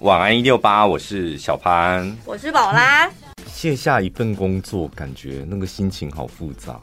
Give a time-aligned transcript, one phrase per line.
[0.00, 3.10] 晚安一六八，我是小潘，我是宝拉。
[3.46, 6.78] 卸下一份工作，感觉那个心情好复杂，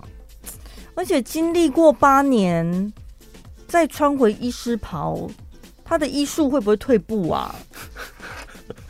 [0.95, 2.91] 而且经历过八年，
[3.67, 5.29] 再穿回医师袍，
[5.85, 7.53] 他的医术会不会退步啊？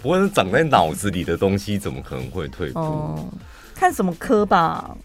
[0.00, 2.78] 不过是长在脑子里的东西，怎么可能会退步？
[2.78, 3.28] 哦，
[3.74, 4.96] 看什么科吧。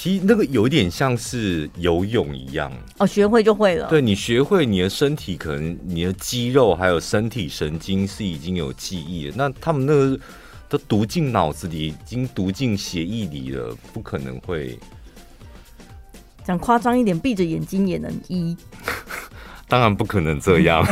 [0.00, 3.88] 其实那个有点像是游泳一样哦，学会就会了。
[3.88, 9.34] 对，你学会，你的身体可能你的肌肉还有身体神经是已经有记忆了。
[9.36, 10.16] 那他们那个
[10.68, 14.78] 都读进脑子里，已经读进血液里了，不可能会。
[16.44, 18.56] 讲夸张一点，闭着眼睛也能医。
[19.66, 20.86] 当然不可能这样，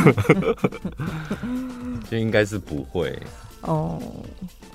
[2.10, 3.16] 就应该是不会
[3.60, 4.02] 哦。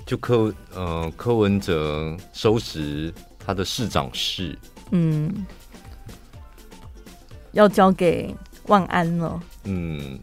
[0.06, 3.12] 就柯呃柯文哲收拾。
[3.44, 4.56] 他的市长是，
[4.90, 5.44] 嗯，
[7.52, 8.34] 要交给
[8.66, 9.40] 万安了。
[9.64, 10.18] 嗯，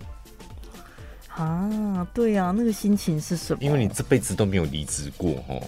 [1.36, 3.60] 啊，对呀、啊，那个心情是什么？
[3.62, 5.62] 因为你这辈子都没有离职过哦，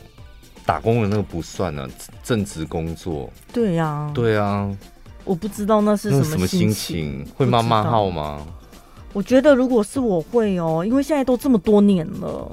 [0.65, 1.87] 打工的那个不算啊，
[2.23, 3.29] 正职工作。
[3.51, 4.69] 对呀、啊，对啊，
[5.23, 8.45] 我不知道那是什么，心情，会妈妈号吗？
[9.13, 12.51] 我觉得如果是我会哦，因为现在都这么多年了。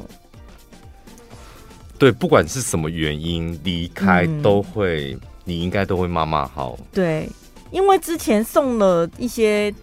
[1.99, 6.79] 对，不管是什么原因离开，嗯、都会，你应该都会骂骂好。
[6.93, 7.29] 对，
[7.71, 9.75] 因为之前送了一些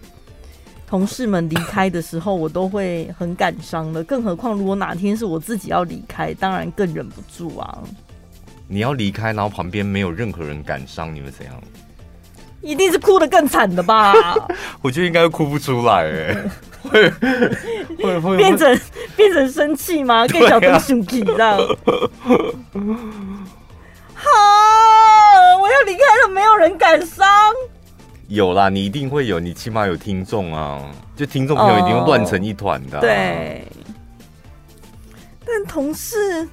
[0.88, 4.03] 同事们离开的时候，我都会很感伤的。
[4.03, 7.80] 更何况，如果哪天是我自己要离开，当然更忍不住啊。
[8.67, 11.53] 你要离开，然后旁边没有任何人感伤，你会怎样？
[12.61, 14.13] 一定是哭的更惨的吧？
[14.81, 16.50] 我觉得应该哭不出来， 哎，
[16.81, 17.09] 会
[18.00, 18.79] 会会变成
[19.16, 20.27] 变成生气吗？
[20.27, 21.58] 更小更生气这样。
[24.13, 24.31] 好，
[25.61, 27.27] 我要离开了，没有人敢伤。
[28.27, 30.81] 有啦，你一定会有，你起码有听众啊，
[31.16, 33.02] 就听众朋友一定会乱成一团的、啊。
[33.02, 33.67] 对，
[35.45, 36.47] 但同事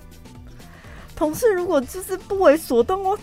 [1.16, 3.18] 同事如果就是不为所动，我。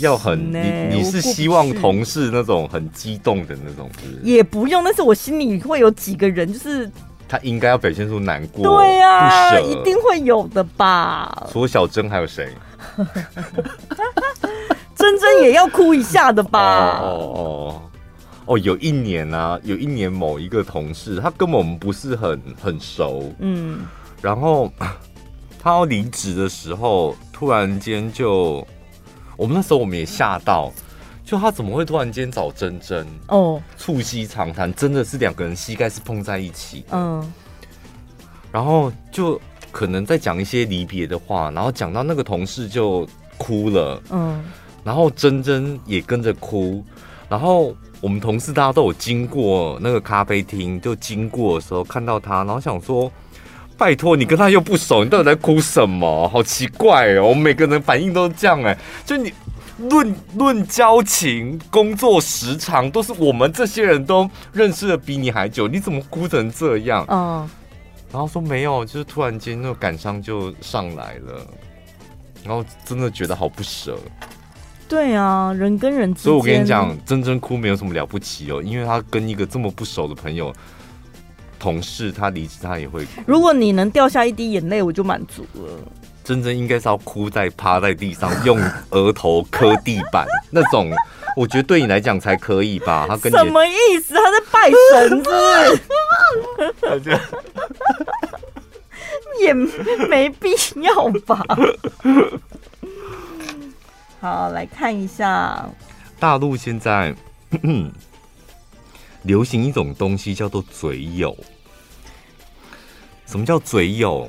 [0.00, 4.20] 要很你你是希望同事那种很激动的那种是是？
[4.22, 6.90] 也不用，但是我心里会有几个人，就是
[7.28, 11.46] 他应该要表现出难过，对呀、啊，一定会有的吧？
[11.50, 12.54] 除了小珍还有谁？
[14.94, 17.00] 珍珍也要哭一下的吧？
[17.00, 17.82] 哦哦
[18.46, 23.80] 哦，有一年啊，有一年某一个同事，他跟我们不是很很熟，嗯，
[24.22, 24.72] 然后
[25.62, 28.66] 他要离职的时候，突然间就。
[29.36, 30.72] 我们那时候我们也吓到，
[31.26, 37.32] 就他怎么会突然间找珍珍哦，促膝长谈，真的是两个人膝盖是碰在一起，嗯，
[38.52, 39.38] 然后就
[39.72, 43.06] 可能在讲一些离别的话，然后讲到那个同事就
[43.36, 44.44] 哭了，嗯，
[44.84, 46.84] 然后珍珍也跟着哭，
[47.28, 53.12] 然后我们同事大家都有经过那个咖啡厅，就经过的时候看到他，然后想说。
[53.78, 56.26] 拜托，你跟他又不熟，你到底在哭什么？
[56.30, 57.24] 好奇怪哦！
[57.24, 59.30] 我们每个人反应都是这样哎，就你
[59.78, 67.04] 论论交情、工作时长，都是我们这些人都认识的比你还久，你怎么哭成这样？
[67.08, 67.48] 嗯，
[68.12, 71.46] 然后说没有，就是突然间那个感伤就上来了，
[72.44, 73.98] 然后真的觉得好不舍。
[74.88, 80.52] 对啊，人跟人之间，所以我跟你讲，真真哭没有什么了不起哦，因为他跟一个这么不熟的朋友。
[81.58, 83.22] 同事他离职，他也会哭。
[83.26, 85.70] 如果你能掉下一滴眼泪，我就满足了。
[86.26, 88.60] 真正应该是要哭在趴在地上，用
[88.90, 90.90] 额头磕地板那种，
[91.36, 93.06] 我觉得对你来讲才可以吧？
[93.08, 94.12] 他跟你什么意思？
[94.14, 95.30] 他在拜神子？
[99.38, 100.50] 也没必
[100.80, 101.44] 要吧？
[104.20, 105.64] 好，来看一下
[106.18, 107.14] 大陆现在。
[109.22, 111.36] 流行一种东西叫做嘴友。
[113.26, 114.28] 什么叫嘴友？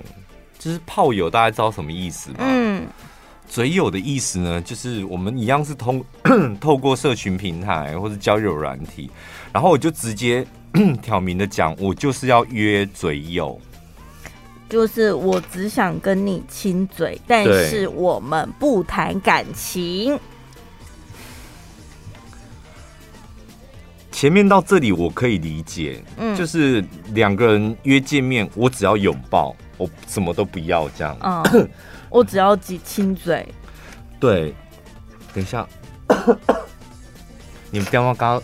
[0.60, 2.38] 就是炮友，大家知道什么意思吗？
[2.40, 2.88] 嗯，
[3.48, 6.04] 嘴友的意思呢，就是我们一样是通
[6.60, 9.10] 透过社群平台或者交友软体，
[9.54, 10.46] 然后我就直接
[11.02, 13.60] 挑明的讲，我就是要约嘴友，
[14.68, 20.20] 就是我只想跟你亲嘴，但是我们不谈感情。
[24.12, 26.84] 前面到这里我可以理解，嗯，就是
[27.14, 31.70] 两个人约见面，我只要拥抱，我什么都不要这样，嗯，
[32.10, 33.48] 我只要几亲嘴。
[34.20, 34.54] 对，
[35.34, 35.68] 等一下，
[37.72, 38.42] 你们电话刚，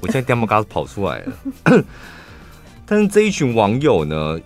[0.00, 1.32] 我现在电话刚跑出来了，
[2.84, 4.38] 但是这一群网友呢，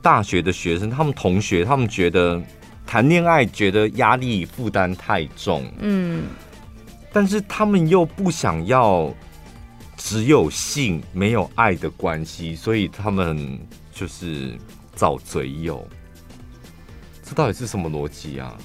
[0.00, 2.40] 大学的学生，他们同学，他们觉得
[2.86, 6.22] 谈恋爱觉得压力负担太重，嗯，
[7.12, 9.12] 但是他们又不想要。
[9.94, 13.56] 只有性没有爱的关系，所以他们
[13.92, 14.58] 就是
[14.94, 15.86] 找嘴友。
[17.22, 18.56] 这到底是什么逻辑啊？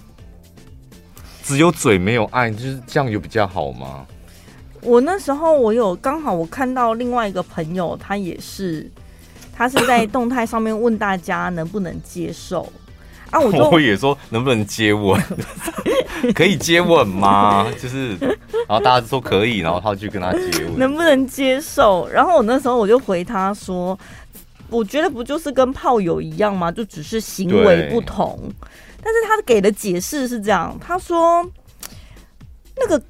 [1.43, 4.05] 只有嘴没有爱，就是这样有比较好吗？
[4.81, 8.89] 我那时候我有刚好我看到另外一个朋友，他也是，
[9.53, 12.71] 他是在动态上面问大家能不能接受
[13.31, 13.39] 啊？
[13.39, 15.21] 我就 我也说能不能接吻，
[16.35, 17.65] 可以接吻吗？
[17.81, 22.07] 就是，然后大家说可以，然后他就跟他接吻，能不能接受？
[22.09, 23.97] 然后我那时候我就回他说，
[24.69, 26.71] 我觉得不就是跟炮友一样吗？
[26.71, 28.37] 就只是行为不同。
[29.01, 31.45] 但是他给的解释是这样，他说
[32.75, 33.01] 那个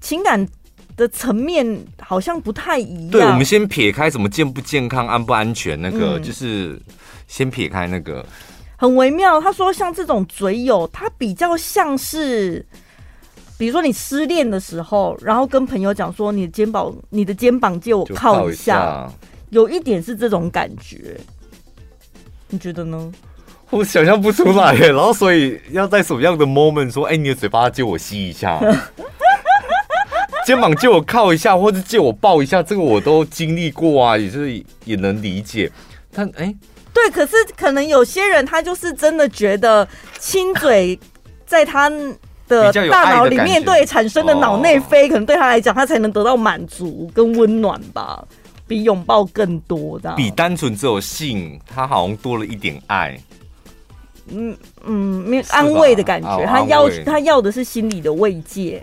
[0.00, 0.48] 情感
[0.96, 3.10] 的层面好像不太一样。
[3.10, 6.80] 对，我们先撇开什么健不健康、安不安全，那个、嗯、就是
[7.26, 8.24] 先撇开那个，
[8.76, 9.40] 很微妙。
[9.40, 12.64] 他说像这种嘴友，他比较像是，
[13.58, 19.12] 比如说你失恋的时候，然后跟朋友讲说你的肩膀，你的肩膀借我靠一下，一下
[19.52, 21.16] 有一点是这种感觉。
[22.48, 23.12] 你觉得呢？
[23.70, 28.60] 我想象不出来耶，然后所以要在什么样的 moment 说，哎、欸，你的嘴巴借我吸一下，
[30.44, 35.70] 肩膀借我靠一下，或者借我抱一下，这个我都经历过啊，也是也能理解。
[36.12, 36.56] 但哎，欸、
[36.92, 39.88] 对，可是可能有些人他就是真的觉得
[40.18, 40.98] 亲嘴
[41.46, 41.88] 在他
[42.48, 48.22] 的大脑里面对产生的脑内啡，可能对他来讲，他才能得到满足跟温暖吧，
[48.72, 53.20] 比拥抱更多的，比单纯只有性，他好像多了一点爱。
[54.28, 58.82] 嗯嗯，没有安慰的感觉，哦、他要他要的是心理的慰藉。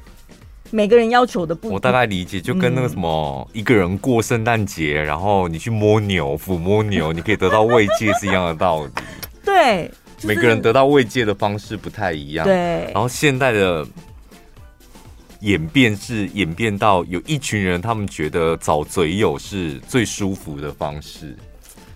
[0.69, 8.91] 每个人要求的不，我大概理解，就跟那个什么，嗯、一个人过圣诞节，然后你去摸牛，抚摸牛，你可以得到慰藉，是一样的道理。
[9.43, 12.45] 对，就是、每个人得到慰藉的方式不太一样。
[12.45, 13.83] 对，然后现代的
[15.39, 21.35] 演变是演变到有一群人，他们觉得找嘴友是最舒服的方式。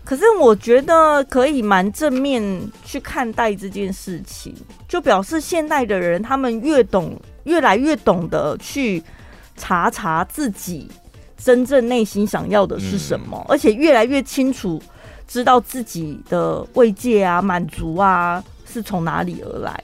[0.06, 2.44] 可是我觉得可以蛮正面
[2.84, 4.54] 去看待这件事情，
[4.88, 9.01] 就表示现代的人他们越懂，越来越懂得去
[9.56, 10.90] 查查自己
[11.38, 14.81] 真正内心想要的是什么，嗯、而且越来越清楚
[15.25, 19.84] 知道自己的慰藉啊、满足啊是从哪里而来。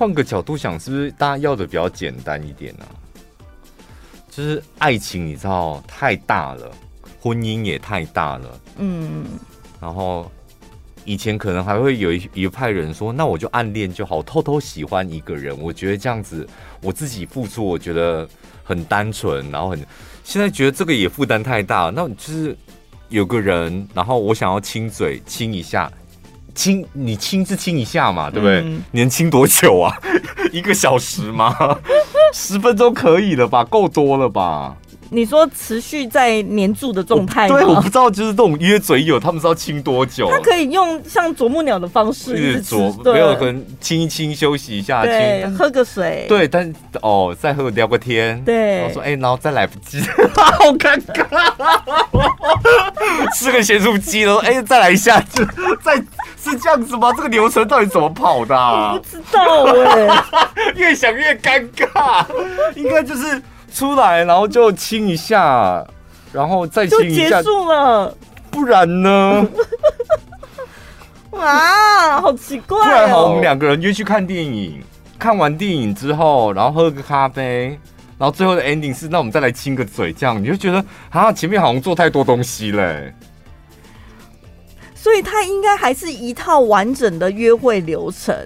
[0.00, 2.96] 换个角度想，是不是大家要的比较简单一点呢、啊？
[4.30, 6.72] 就是爱情，你知道太大了，
[7.20, 9.26] 婚姻也太大了，嗯。
[9.78, 10.32] 然后
[11.04, 15.54] 以前可能还会有一一派人说，那我就暗恋就好，偷偷喜欢一个人。
[15.60, 16.48] 我觉得这样子，
[16.80, 18.26] 我自己付出，我觉得
[18.64, 19.50] 很单纯。
[19.50, 19.86] 然后很
[20.24, 22.56] 现在觉得这个也负担太大，那就是
[23.10, 25.92] 有个人，然后我想要亲嘴亲一下，
[26.60, 28.58] 亲你亲自亲一下嘛，对不对？
[28.58, 29.96] 嗯、你能亲多久啊？
[30.52, 31.56] 一个小时吗？
[32.34, 33.64] 十分钟可以了吧？
[33.64, 34.76] 够多了吧？
[35.12, 37.48] 你说持续在黏住的状态？
[37.48, 40.30] 对，我不知道，就是这种约嘴友，他们知道亲多久？
[40.30, 46.72] 他可以用像啄木鸟的方式一直啄，没有可能亲一亲休息一下，对，喝个水，对，但
[47.02, 50.00] 哦，再喝聊个天，对，然后说哎，然后再来不及，
[50.36, 51.24] 好尴尬，
[53.34, 55.44] 吃个咸酥鸡了，哎，再来一下，就
[55.82, 56.00] 再
[56.42, 57.12] 是这样子吗？
[57.16, 58.56] 这个流程到底怎么跑的？
[58.56, 60.24] 我不知道哎，
[60.74, 62.24] 越想越尴尬，
[62.74, 63.40] 应该就是。
[63.72, 65.86] 出来，然后就亲一下，
[66.32, 68.12] 然后再亲一下，就结束了。
[68.50, 69.46] 不然呢？
[71.38, 72.82] 啊，好奇怪哦！
[72.82, 74.82] 不然好，我们两个人约去看电影，
[75.20, 77.78] 看完电影之后，然后喝个咖啡，
[78.18, 83.14] 然后最后的 ending 是，那我们再来亲个嘴，这样你就觉得啊，前面好像做太多东西嘞。
[85.02, 88.36] 所以它应该还是一套完整的约会流程。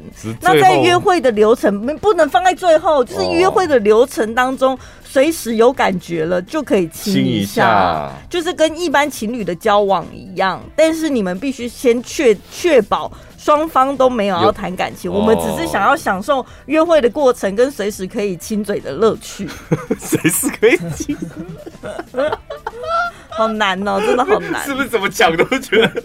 [0.40, 10.62] 那在约会的流程不能放在最后，就是约会的流程当中，随时有感觉了就可以亲一下，就是跟一般情侣的交往一样。
[10.76, 19.48] 但是你们必须先确确保双方都没有要谈感情，我们只是想要享受约会的过程跟随时可以亲嘴的乐趣。
[19.98, 21.16] 随时可以亲。
[23.36, 24.64] 好难哦， 真的好难。
[24.64, 26.02] 是不是怎么讲都觉得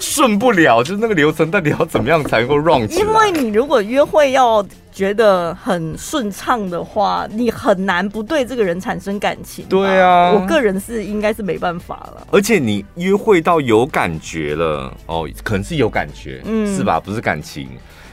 [0.00, 0.82] 顺不了？
[0.82, 3.04] 就是那个流程到底要怎么样才能够 run 起来？
[3.04, 9.64] 因为你如果约会要觉得很顺畅的话，你很难不对这个人产生感情。
[9.68, 12.26] 对啊，我个人是应该是没办法了。
[12.30, 17.00] 而且你约会到有感觉了哦，可能是有感觉，嗯，是吧？
[17.00, 17.68] 不是感情，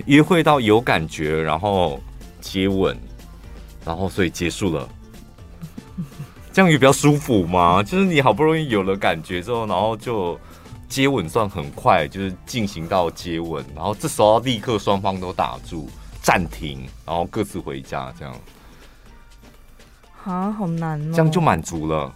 [0.06, 2.00] 约会到有感觉，然后
[2.40, 2.98] 接吻，
[3.86, 4.88] 然后所以结束了。
[6.60, 10.38] 这样也比较舒服嘛，就是你好不容易有了感觉之后，然后就
[10.90, 15.90] 接吻算很快，就是进行到接吻，然后这时候要立刻双方都打住
[16.22, 18.36] 暂停，然后各自回家这样。
[20.26, 21.12] 啊，好难哦！
[21.14, 22.14] 这样就满足了，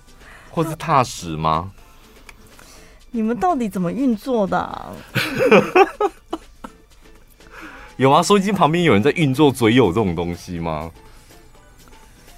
[0.51, 1.71] 或是踏实吗？
[3.12, 4.91] 你们到底怎么运作的啊？
[7.95, 8.21] 有吗？
[8.21, 10.91] 收音机旁边有人在运作嘴友这种东西吗？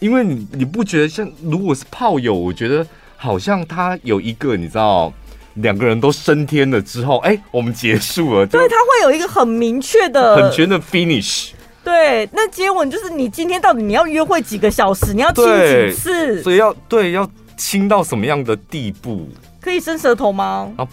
[0.05, 2.85] 因为你你不觉得像如果是炮友，我觉得
[3.17, 5.11] 好像他有一个你知道，
[5.55, 11.53] 两个人都升天了之后，哎、欸，我们结束了，对，他会有一个很明确的、很全的 finish。
[11.83, 19.27] 对，那接吻就是你今天到底你要约会几个小时，你要亲几次，所以要对要亲到什么样的地步？
[19.59, 20.71] 可以伸舌头吗？
[20.77, 20.87] 啊，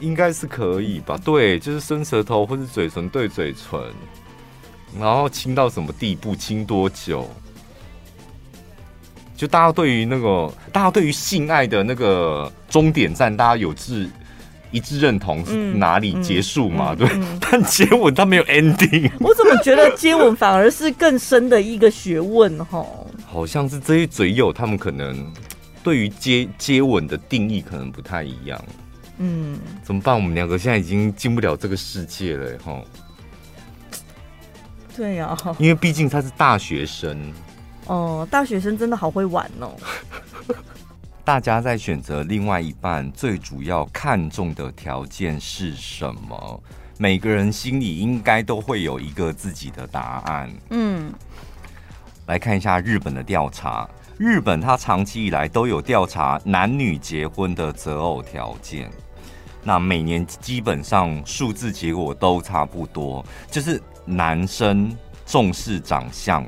[0.00, 1.16] 应该是可以吧？
[1.24, 3.80] 对，就是伸舌头或是嘴唇对嘴唇，
[4.98, 6.34] 然后亲到什么地步？
[6.34, 7.30] 亲多久？
[9.42, 14.08] 就大家对于那个，大家对于性爱的那个终点站，大家有致
[14.70, 16.92] 一致认同是哪里结束嘛？
[16.92, 19.10] 嗯嗯、对，嗯、但接吻它没有 ending。
[19.18, 22.56] 我怎么觉得接吻反而是更深的一个学问？
[22.66, 22.86] 哈，
[23.26, 25.28] 好像是这些嘴友他们可能
[25.82, 28.64] 对于接接吻的定义可能不太一样。
[29.18, 30.14] 嗯，怎么办？
[30.14, 32.80] 我们两个现在已经进不了这个世界了，哈。
[34.96, 37.32] 对呀、啊，因为毕竟他是大学生。
[37.86, 39.74] 哦，大学生真的好会玩哦！
[41.24, 46.62] 大家在选择另外一半最主要看重的条件是什么？
[46.98, 50.52] 每个人心里应该都会有一个自己的答案。
[50.70, 51.12] 嗯，
[52.26, 53.88] 来看一下日本的调查。
[54.18, 58.88] 日本它长期以来都有调查男女结婚的择偶条件，
[59.64, 64.96] 那每年基本上数字结果都差不多，就是男生
[65.26, 66.46] 重视长相。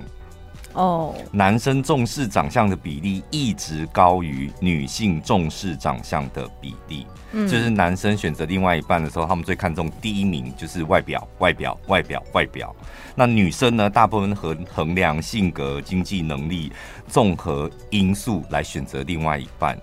[0.75, 7.07] 哦，男生重视长相的比例一直高于女性重视长相的比例。
[7.33, 12.75] 嗯，就是男生选择另外一半的时候，他们最看重第一名就是外表，外表，外表，外表。
[13.15, 16.73] 那女生呢，大部分衡衡量性格、经济能力
[17.09, 19.79] 综合因素来选择另外一半。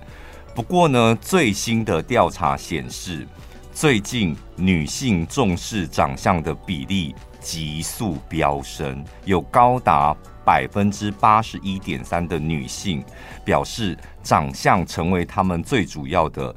[0.54, 3.26] 不过呢，最新的调查显示，
[3.74, 10.16] 最近女性重视长相的比例急速飙升，有高达。
[10.44, 13.06] 百分之八十一点三的女性
[13.46, 16.54] 表示，长相成为他们最主要的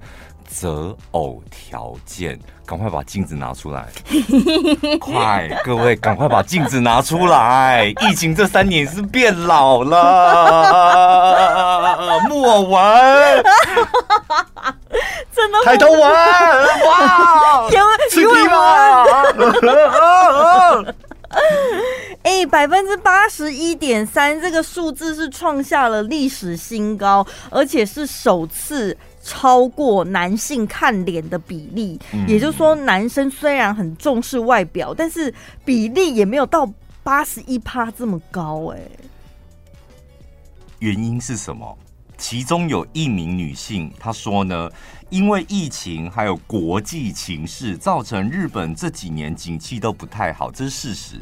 [0.46, 2.40] 择偶条件。
[2.64, 3.86] 赶快把镜子拿出来！
[4.98, 7.92] 快，各位，赶快把镜子拿出来！
[8.00, 11.10] 疫情这三年是变老了。
[12.26, 13.44] 莫文，
[15.34, 17.68] 真的抬头文，哇！
[18.10, 19.04] 吃皮吗？
[22.22, 32.00] 哎，百分之八十一点三，这个数字是创下了历史新高，而且是首次超过男性看脸的比例。
[32.12, 35.34] 嗯、也就是说，男生虽然很重视外表，但是
[35.64, 36.70] 比例也没有到
[37.02, 38.72] 八十一趴这么高。
[38.72, 38.78] 哎，
[40.78, 41.76] 原因是什么？
[42.16, 44.70] 其中有一名女性她说呢，
[45.10, 51.20] 因为疫情还有国际情势，造成日本这几年景气都不太好，这是事实。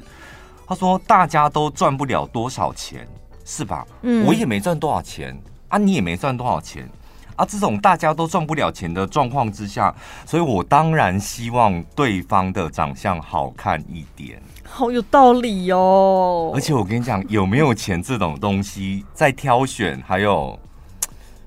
[0.66, 3.06] 她说：“大家都赚不了多少钱，
[3.44, 3.87] 是吧？
[4.02, 6.88] 嗯，我也没赚多少钱啊，你也没赚多少钱
[7.37, 7.44] 啊。
[7.44, 9.94] 这种大家都赚不了钱的状况之下，
[10.25, 14.40] 所以我当然希望对方的长相好看一点。
[14.64, 16.52] 好有道理哦！
[16.54, 20.58] 而且我跟你讲，有没有钱这种东西，在挑选还有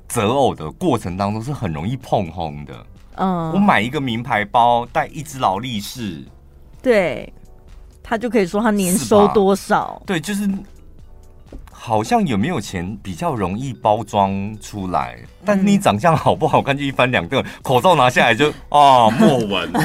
[0.08, 2.86] 择偶的过程当中是很容易碰红的。
[3.16, 6.24] 嗯，我买一个名牌包，带一只劳力士，
[6.82, 7.32] 对。”
[8.08, 10.00] 他就可以说他年收多少？
[10.06, 10.48] 对，就是
[11.72, 19.72] 好像有没有钱比较容易包装出来，但是你长相好不好看就一翻两瞪，口罩拿下来就啊莫文。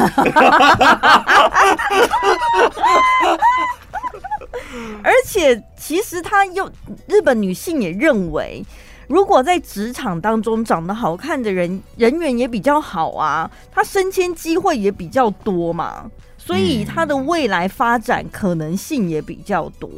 [5.02, 6.70] 而且其实他又
[7.06, 8.62] 日本女性也认为，
[9.10, 16.08] 如果在职场当中长得好看的人，人缘也比较好啊，他升迁机会也比较多嘛。
[16.38, 19.90] 所以他的未来发展可能性也比较多。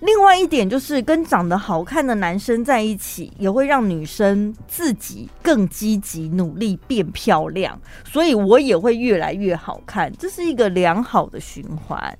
[0.00, 12.18] 另外一点就是，跟长得好看的男生在一起，也会让女生自己更积极努力变漂亮，所以我也会越来越好看，这是一个良好的循环。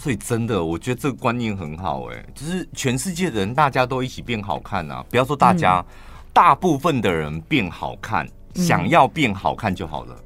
[0.00, 5.04] 所以真的，我觉得这个观念很好，哎，就是全世界的人大家都一起变好看啊！
[5.10, 5.86] 不要说大家，嗯、
[6.32, 8.24] 大部分的人变好看，
[8.54, 10.16] 想要变好看就好了。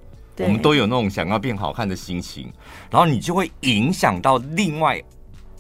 [0.41, 2.53] 我们都有那种想要变好看的心情，
[2.91, 5.03] 然后你就会影响到另外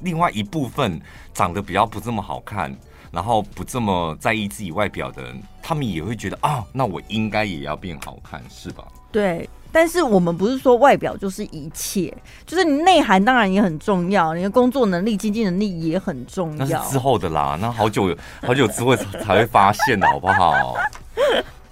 [0.02, 1.00] 另外一部分
[1.32, 2.76] 长得比较不这么好看，
[3.10, 8.86] 然后不这么在意自己外表的人，他们也会觉得啊，那我应该也要变好看，是吧？
[9.10, 12.14] 对，但是我们不是说外表就是一切，
[12.46, 16.66] 就是你内涵当然也很重要，你的工作能力、经济能力也很重要。
[16.66, 20.76] 那是之后的啦，那好久好久之后才会发现的好不好？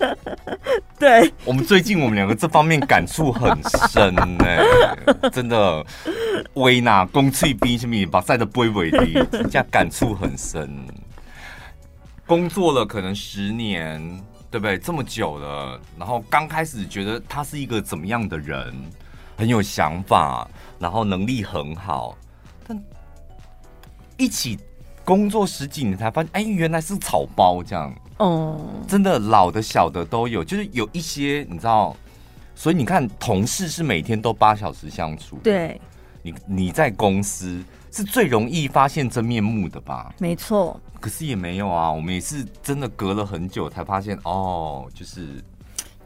[0.98, 3.54] 对，我们最近我们两个这方面感触很
[3.90, 5.84] 深呢、欸，真的。
[6.54, 10.68] 威娜公脆逼什么把晒的不微的，这样感触很深。
[12.26, 14.00] 工作了可能十年，
[14.50, 14.76] 对不对？
[14.76, 18.74] 这么久了，然后刚开始觉得他是一个怎么样的人，
[19.36, 22.16] 很有想法，然后能力很好，
[22.66, 22.82] 但
[24.16, 24.58] 一起
[25.04, 27.94] 工作十几年才发现，哎，原来是草包这样。
[28.18, 31.96] 哦，真的老的小的都有，就是有一些你知道，
[32.54, 35.80] 所以你看，同事是每天都八小时相处，对，
[36.22, 40.14] 你你在公司是最容易发现真面目的吧？
[40.18, 45.42] 没错，可是也没有啊，我们也是真的隔了很久才发现，哦，就是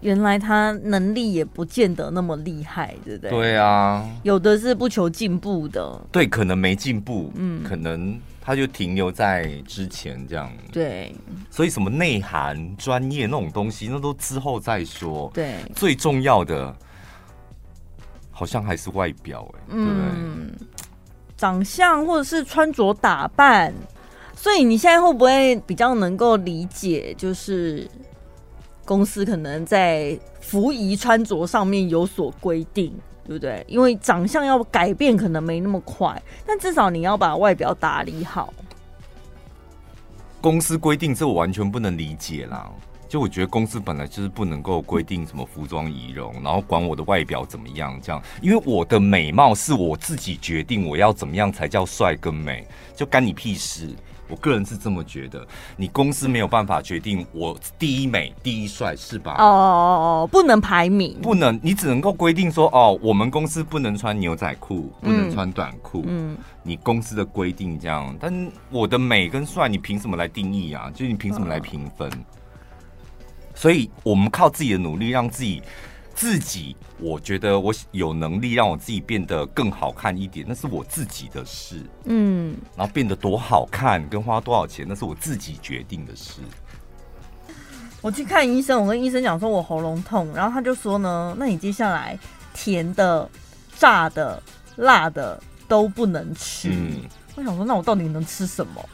[0.00, 3.30] 原来他能力也不见得那么厉害，对不对？
[3.30, 8.18] 对啊，有的是不求进步的，对，可能没进步，嗯，可能。
[8.46, 11.16] 他就停留在之前这样，对，
[11.50, 15.30] 所以什么内涵、专业那种东西，那都之后再说。
[15.32, 16.76] 对，最重要的，
[18.30, 20.04] 好像还是外表，哎，对不对？
[21.44, 23.70] 长相或者是穿着打扮。
[24.34, 27.86] 所以你现在会不会比较能够理解，就是
[28.86, 32.94] 公司可能在服仪穿着上面有所规定？
[33.26, 33.62] 对不对？
[33.68, 38.52] 因为长相要改变可能没那么快，但至少你要把外表打理好。
[40.40, 42.70] 公司规定这我完全不能理解啦。
[43.14, 48.20] 就我觉得公司本来就是不能够规定什么服装仪容，然后管我的外表怎么样这样。
[48.42, 52.66] 因为我的美貌是我自己决定，我要怎么样才叫帅跟美，
[52.96, 53.94] 就干你屁事。
[54.26, 59.36] 我个人是这么觉得，你公司没有办法决定我第一美、第一帅，是吧？
[59.38, 68.12] 哦哦哦，不能排名，不能，你只能够规定说，哦，我们公司不能穿牛仔裤，不能穿短裤，嗯，你公司的规定这样。
[68.18, 70.90] 但我的美跟帅，你凭什么来定义啊？
[70.92, 72.10] 就是你凭什么来评分？
[72.10, 72.16] 哦。
[73.54, 75.62] 所以我们靠自己的努力，让自己。
[76.16, 81.82] 自己，我觉得我有能力让我自己变得更好看一点，那是我自己的事。
[82.04, 86.40] 嗯，然后变得多好看，跟花多少钱，那是我自己决定的事。
[88.00, 92.16] 我去看医生，我跟医生讲说我喉咙痛，然后他就说呢，那你接下来
[92.54, 93.28] 甜的、
[93.76, 94.40] 炸的、
[94.76, 96.68] 辣的都不能吃。
[96.70, 97.00] 嗯，
[97.34, 98.88] 我想说，那我到底能吃什么？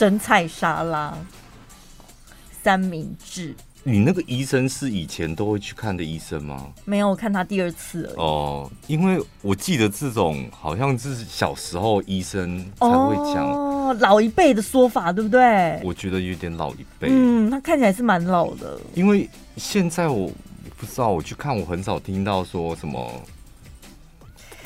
[0.00, 1.14] 生菜沙拉。
[2.62, 6.68] 三明治，你那个医生是以前都会去看的医生吗？
[6.86, 8.14] 没有，我看他第二次了。
[8.16, 15.78] 哦，因为我记得这种好像是小时候医生才会讲，哦，老一辈的说法，对不对？
[15.84, 17.08] 我觉得有点老一辈。
[17.10, 18.80] 嗯，他看起来是蛮老的。
[18.94, 20.32] 因为现在我
[20.78, 23.22] 不知道，我去看，我很少听到说什么。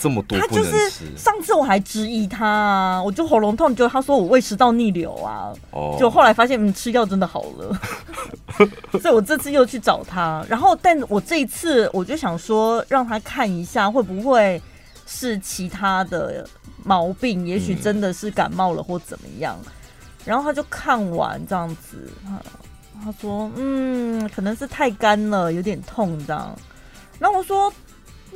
[0.05, 0.77] 这么多，他就是
[1.17, 7.81] 上次我还质疑他啊，我就喉咙痛，就他说我胃食道逆流啊，哦，就后来发现嗯吃药真的好了，
[9.01, 14.61] 所以我这次又去找他，然后但我这一次我就想说让他看一下会不会
[15.07, 16.47] 是其他的
[16.83, 19.59] 毛病，也许真的是感冒了或怎么样，
[20.27, 22.13] 然后他就看完这样子，
[23.03, 26.55] 他说嗯可能是太干了，有点痛这样，
[27.19, 27.73] 然后我说。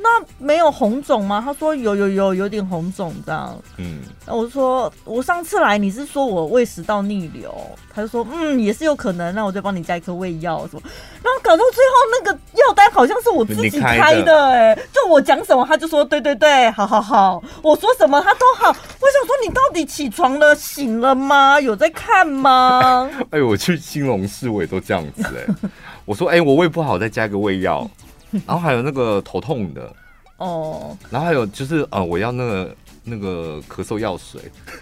[0.01, 1.41] 那没有红肿吗？
[1.43, 3.57] 他说有有有有点红肿这样。
[3.77, 7.53] 嗯，我说我上次来你是说我胃食道逆流，
[7.93, 10.81] 他就说嗯也是有可能，那我再帮你加一颗胃药什么。
[11.21, 18.69] 然后搞到最后那个药单好像是我自己开的哎、欸，就我讲什么他就说对对对，好好好，我说什么他都好。
[18.69, 21.59] 我想说你到底起床了醒了吗？
[21.59, 23.09] 有在看吗？
[23.31, 25.69] 哎，我去新龙市我也都这样子哎、欸，
[26.05, 27.89] 我说哎我胃不好再加一个胃药。
[28.45, 29.91] 然后还有那个头痛的
[30.37, 34.41] 哦，然后还有就是呃，我要那个那个咳嗽药水，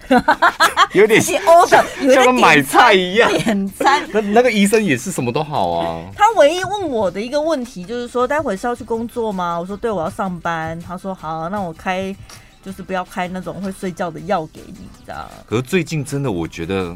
[0.94, 1.40] 有点像
[2.24, 4.08] 跟买菜一样点餐。
[4.12, 6.12] 那那个医生也是什么都好啊。
[6.16, 9.60] 他唯一问我的一个问题就是说，待会是要去工作吗？
[9.60, 10.80] 我说对，我要上班。
[10.82, 12.16] 他说好，那我开
[12.64, 15.26] 就是不要开那种会睡觉的药给你，这样。
[15.48, 16.94] 可是最近真的我觉得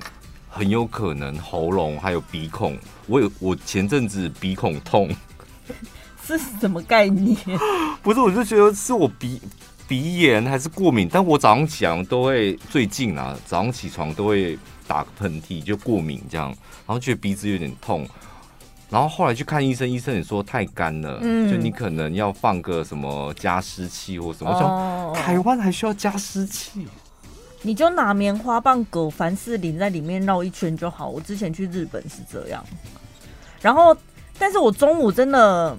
[0.49, 5.09] 很有可能喉咙还有鼻孔，我有我前阵子鼻孔痛。
[6.27, 7.35] 这是什么概念？
[8.01, 9.41] 不是，我就觉得是我鼻
[9.87, 14.57] 鼻炎还是过敏，但我早上起床都会，最近啊，早上起床都会
[14.87, 18.07] 打个喷嚏，就过敏这样，然后觉得鼻子有点痛，
[18.89, 24.51] 然后后来去看医生，医生也说太干了，嗯，就你可能要放个什么加湿器或什么。
[24.51, 26.87] 我想台湾还需要加湿器？
[27.63, 31.07] 你就拿棉花棒、狗凡士林在里面绕一圈就好。
[31.07, 32.65] 我之前去日本是这样。
[33.61, 33.95] 然后，
[34.39, 35.77] 但是我中午真的，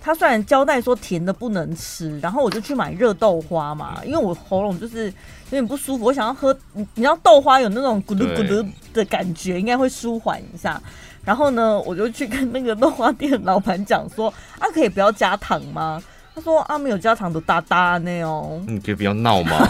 [0.00, 10.80] 他虽然交代说甜的不能吃，然后我就去买热豆花嘛，因为我喉咙就是有点不舒服，我想要喝，你知道豆花有那种咕噜咕噜的感觉，应该会舒缓一下。
[11.24, 16.02] 然后呢，我就去跟那个豆花店老板讲说，啊，可以不要加糖吗？
[16.34, 18.60] 他说啊，没有加糖的哒哒那哦。
[18.66, 19.52] 你可以不要闹吗？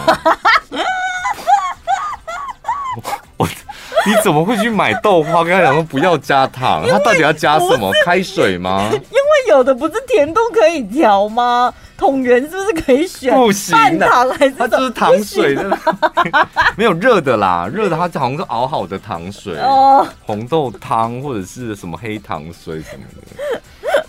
[3.37, 5.45] 我，你怎么会去买豆花？
[5.45, 7.93] 跟他讲说不要加糖，他到底要加什么？
[8.05, 8.89] 开水吗？
[8.93, 9.22] 因为
[9.53, 11.73] 有的不是甜度可以调吗？
[11.97, 13.33] 桶圆是不是可以选？
[13.33, 14.55] 不行，半糖还是？
[14.59, 15.79] 它就是糖水的，
[16.77, 24.03] 没有热的啦，热的它好像是熬好的糖水哦，红豆汤或者是什么黑糖水什么的。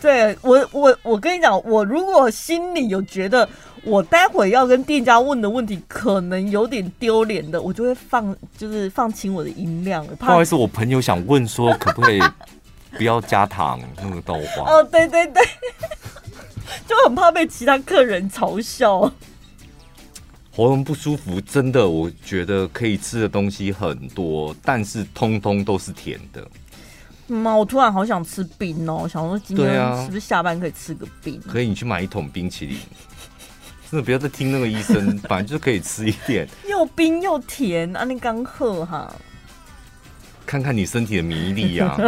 [0.00, 3.48] 对我，我我跟你讲，我如果心里有觉得
[3.82, 10.06] 我待会要跟店家问的问题可能有点丢脸的，我就会放，就是放轻我的音量。
[10.06, 12.22] 不好意思，我朋友想问说，可不可以
[12.98, 14.70] 不要加糖那个豆花？
[14.70, 15.42] 哦，对对对。
[16.86, 19.00] 就很怕被其他客人嘲笑，
[20.54, 26.46] 喉咙不舒服，真的，我觉得可以吃的东西很多，但是通通都是甜的。
[27.28, 31.40] 嗯，我突然好想吃冰哦，想说今天是不是下班可以吃个冰？
[31.42, 32.78] 可以，你去买一桶冰淇淋。
[33.90, 38.04] 真的不要再听那个医生， 反正就是可以吃一点，又冰又甜啊！
[38.04, 39.14] 你刚喝哈，
[40.48, 41.94] 看看你身体的免疫力呀。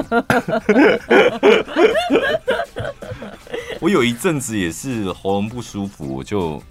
[3.81, 6.63] 我有一阵子也是喉咙不舒服，我就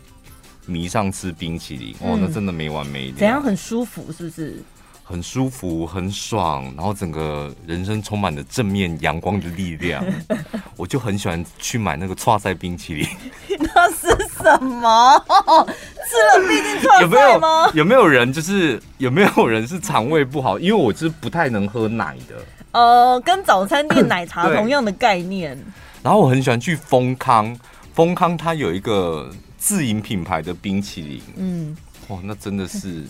[0.65, 1.95] 迷上吃冰淇淋。
[2.01, 3.17] 哦，那真的没完没了。
[3.17, 4.11] 怎样很舒服？
[4.11, 4.63] 是不是？
[5.09, 10.05] 很舒服，很爽，然后整个人生充满了正面阳光的力量。
[10.77, 13.07] 我就很喜欢去买那个剉赛冰淇淋。
[13.59, 15.25] 那是什么？
[15.27, 17.71] 吃了毕竟剉赛吗？
[17.73, 20.59] 有没有人就是有没有人是肠胃不好？
[20.59, 22.35] 因为我是不太能喝奶的。
[22.73, 25.57] 呃，跟早餐店奶茶 同样的概念。
[26.03, 27.57] 然后我很喜欢去丰康，
[27.95, 31.75] 丰康它有一个自营品牌的冰淇淋，嗯，
[32.09, 33.03] 哇，那真的是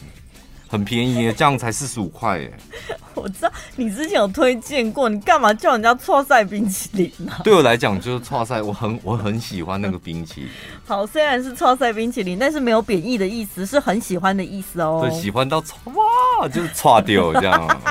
[0.70, 2.54] 很便宜耶，这样才四十五块耶。
[3.16, 7.34] 我知道你之前有推荐过，你干嘛叫人家错赛冰淇淋呢？
[7.44, 10.50] 对我来讲就是错赛，我很我很喜欢那个冰淇淋。
[10.88, 15.00] 好，虽然是错赛冰淇淋，但是没有贬义的意思，是很喜欢的意思哦。
[15.02, 17.82] 对，喜欢到哇，就是剉掉这样。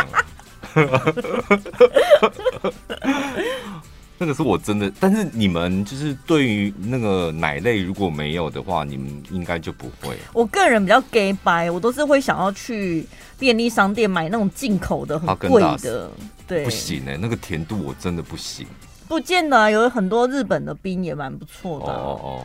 [4.19, 10.17] 那个是我真的，但是你们就是对于那个奶类如果没有的话，你们应该就不会。
[10.33, 13.07] 我个人比较 gay 白，我都是会想要去
[13.39, 16.11] 便利商店买那种进口的很贵的。
[16.47, 18.67] 对，不行哎、欸，那个甜度我真的不行。
[19.07, 21.97] 不见得啊，有很多日本的冰也蛮不错的、啊。
[21.97, 22.45] 哦哦。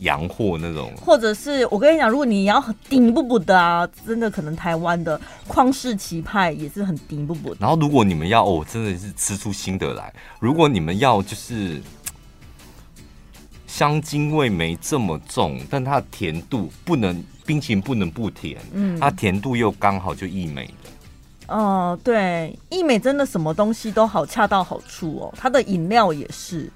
[0.00, 7.54] 洋货那种，或者是我跟你讲，如果你要很顶不不的啊，真的可能台湾的旷世奇派也是很顶不不。
[7.58, 10.12] 然后如果你们要哦，真的是吃出心得来。
[10.40, 11.80] 如果你们要就是
[13.66, 20.90] 香精味没这么重，但它的甜度不能冰淇淋不能不甜，嗯，它甜度又刚好就义美的。
[21.48, 26.70] 哦、呃，对，义美真的什么东西都好恰到好处哦，它的饮料也是。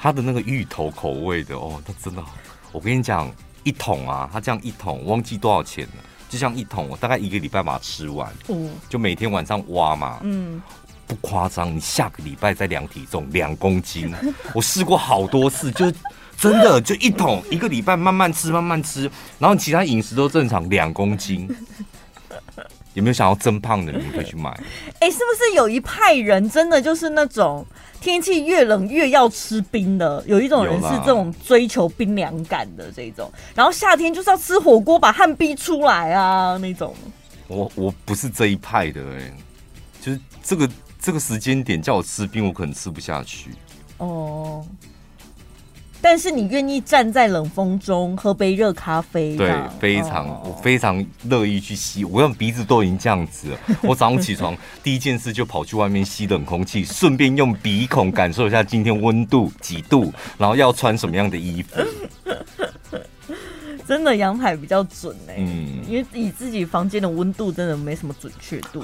[0.00, 2.36] 它的那个芋头口味的哦，它真的好，
[2.72, 3.30] 我跟你讲，
[3.64, 10.62] 一桶啊，它这样一桶，忘记多少钱了，就像一桶，我大概一个礼拜把它吃完，嗯，就每天晚上挖嘛，嗯，
[11.06, 14.14] 不夸张，你下个礼拜再量体重两公斤，
[14.54, 15.92] 我试过好多次，就
[16.36, 21.48] 真的就一桶，一个礼拜慢慢吃，慢慢吃，然后其他饮食都正常，两公斤。
[22.98, 23.92] 有没有想要增胖的？
[23.92, 24.50] 人可以去买。
[24.98, 27.64] 哎、欸，是不是有一派人真的就是那种
[28.00, 30.22] 天气越冷越要吃冰的？
[30.26, 36.92] 有一种人是这种追求冰凉感的这种，然后夏天就是要吃火锅把汗逼出来啊那种。
[37.46, 39.34] 我我不是这一派的哎、欸，
[40.00, 40.68] 就是这个
[41.00, 43.52] 这个时间点叫我吃冰，我可能吃不下去。
[43.98, 44.66] 哦。
[46.00, 49.36] 但是你愿意站在冷风中喝杯热咖啡？
[49.36, 52.04] 对，非常，哦、我非常乐意去吸。
[52.04, 61.80] 我用鼻子都已经这样子了，我早上起床 第一件事就跑去外面吸冷空气，顺便用鼻孔感受一下今天温度几度，然后要穿什么样的衣服。
[63.86, 68.82] 真的阳台比较准哎、欸，嗯，因为以自己房间的温度真的没什么准确度。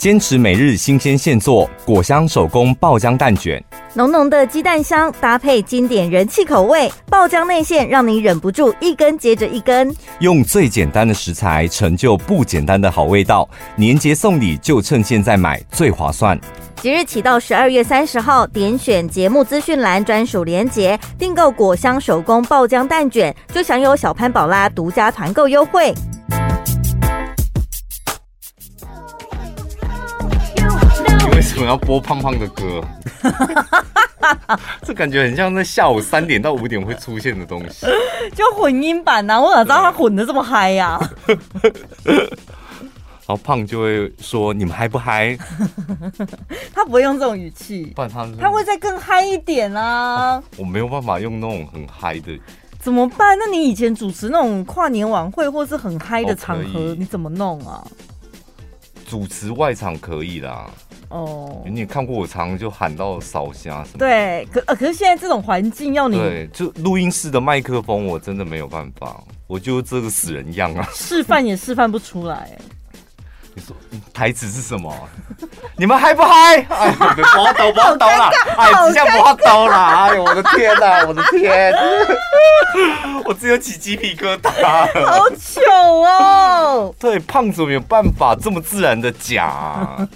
[0.00, 9.94] 坚持每日新鲜现做，果香手工爆浆蛋卷，浓浓的鸡蛋香搭配经典人气口味，爆浆内馅让你忍不住一根接着一根。
[10.20, 16.40] 用最简单的食材成就不简单的好味道，年节送礼就趁现在买最划算。
[16.76, 25.94] 即日起到十二月三十号，点选节目资讯栏专属链接订购果香手工爆浆蛋卷，就享有小潘宝拉独家团购优惠。
[31.60, 32.82] 什么要播胖胖的歌？
[34.80, 37.84] 这感觉很像在下午三点到五点会出现的东西，
[38.34, 39.40] 就混音版呐、啊。
[39.42, 41.10] 我哪知道他混的这么嗨呀、啊？
[42.06, 42.16] 然
[43.26, 45.36] 后胖就会说：“你们嗨不嗨？”
[46.72, 50.42] 他不会用这种语气，不然他他会再更嗨一点啊，啊。
[50.56, 52.40] 我没有办法用那种很嗨的，
[52.80, 53.36] 怎么办？
[53.38, 57.86] 那你以前主持那种跨年晚会或是很嗨的场合，哦、你怎么弄啊？
[59.06, 60.64] 主持外场可以啦。
[61.10, 63.98] 哦，你也看过我常常就喊到烧虾什么？
[63.98, 72.56] 对，可呃，可是现在这种环境要你对，就录音室的麦克风，我真的没有办法，我就这个死人样啊，示范也示范不出来。
[73.54, 73.74] 你说
[74.12, 74.94] 台词是什么？
[75.76, 76.56] 你们嗨不嗨？
[76.68, 78.30] 哎，不要抖，不要抖了！
[78.56, 79.74] 哎，这下不要抖了！
[79.74, 81.72] 哎呦，我的天哪，我的天！
[83.24, 84.52] 我只有起鸡皮疙瘩，
[85.06, 85.60] 好糗
[86.02, 86.94] 哦！
[87.00, 90.06] 对，胖子没有办法这么自然的讲，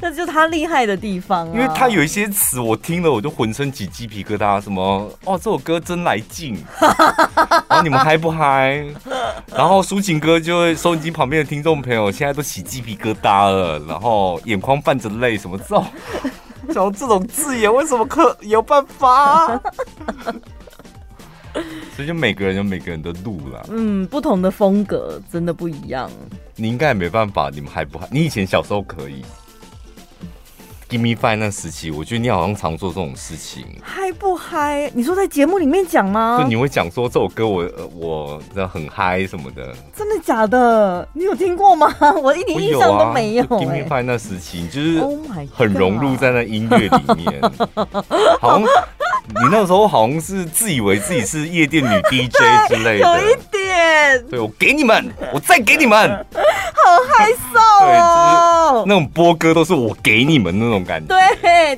[0.00, 1.52] 那就是他厉害的地方啊！
[1.54, 6.62] 因为他有一些词我听了我就浑身起鸡皮疙瘩，什么哦，这首歌真来劲！
[6.80, 8.84] 然后你们嗨不嗨？
[9.54, 15.84] 然后抒情歌就会收音机旁边的听众朋友现在都起鸡皮疙瘩了，然后眼眶泛着泪，什么这种，
[16.72, 19.58] 像这种字眼为什么可有办法？
[21.96, 23.64] 所以就每个人有每个人的路啦。
[23.70, 26.08] 嗯，不同的风格真的不一样。
[26.54, 28.06] 你应该也没办法，你们还不还？
[28.12, 29.24] 你以前小时候可以。
[30.88, 33.62] Give me five 那时期，我觉得你好像常做这种事情。
[33.82, 34.90] 嗨不嗨？
[34.94, 36.38] 你说在节目里面讲吗？
[36.40, 39.74] 就你会讲说这首歌我我的很嗨什么的。
[39.94, 41.06] 真的假的？
[41.12, 41.94] 你有听过吗？
[42.22, 43.48] 我一点印象都没有、欸。
[43.50, 45.02] 有啊、Give me five 那时期，就是
[45.54, 47.38] 很融入在那音乐里面。
[47.74, 48.04] Oh、
[48.40, 53.00] 好像你那时候好像是自以为自己是夜店女 DJ 之类的。
[53.00, 54.24] 有一点。
[54.30, 56.26] 对，我给你们，我再给你们。
[56.80, 58.72] 好害臊哦！
[58.72, 60.77] 就是、那种播歌都是我给你们那种。
[61.06, 61.76] 对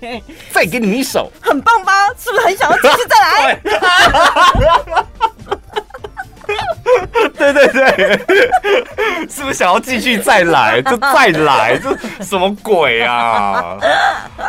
[0.00, 2.08] 对，再给你们一首，很棒吧？
[2.18, 3.60] 是不是很想要继续再来？
[7.36, 8.18] 对对对，
[9.28, 10.80] 是不是想要继续再来？
[10.80, 13.76] 就再来，这什么鬼啊？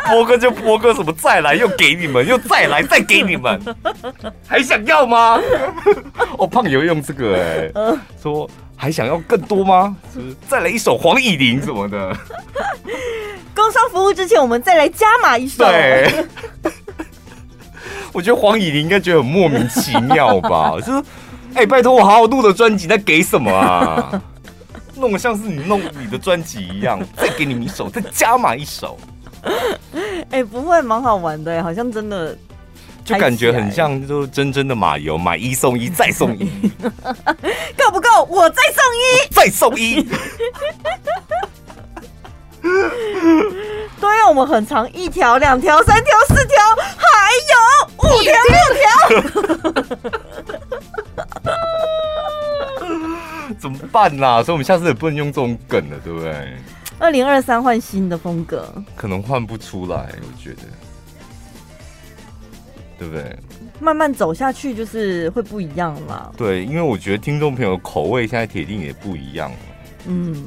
[0.06, 3.60] 波哥就波哥，什么再来又给你们，又再来再给你们，
[4.48, 5.38] 还想要吗？
[6.38, 8.48] 我 胖也会用这个哎、欸，说
[8.80, 9.94] 还想要更多吗？
[10.48, 12.16] 再来一首黄以玲什么的？
[13.54, 15.66] 工商服务之前，我们再来加码一首。
[15.66, 16.24] 对，
[18.10, 20.76] 我觉得黄以玲应该觉得很莫名其妙吧？
[20.80, 20.98] 就是，
[21.52, 24.22] 哎、欸，拜托我好好录的专辑，在给什么啊？
[24.96, 28.98] 弄得像是你弄你的专辑一样，再给你们一首，再加码一首。
[29.42, 32.34] 哎、欸，不会，蛮好玩的，好像真的，
[33.04, 36.50] 就感觉很像，就是真正的马油，买一送一再送一，
[37.76, 38.24] 够不够？
[38.28, 40.02] 我再送一， 再送一。
[44.00, 46.56] 对，我们很长，一条、两条、三条、四条，
[46.96, 47.56] 还有
[47.96, 48.84] 五条、六条。
[53.58, 54.42] 怎么办呢、啊？
[54.42, 56.56] 所以我们下次也不能用这种梗了，对不对？
[56.98, 60.62] 二零二三换新的风格，可能换不出来，我觉得，
[63.00, 63.34] 对不对？
[63.80, 66.32] 慢慢走下去就是会不一样了。
[66.36, 69.58] 对，因为我觉得听众朋友口味现在铁定也不一样了。
[70.06, 70.44] 嗯。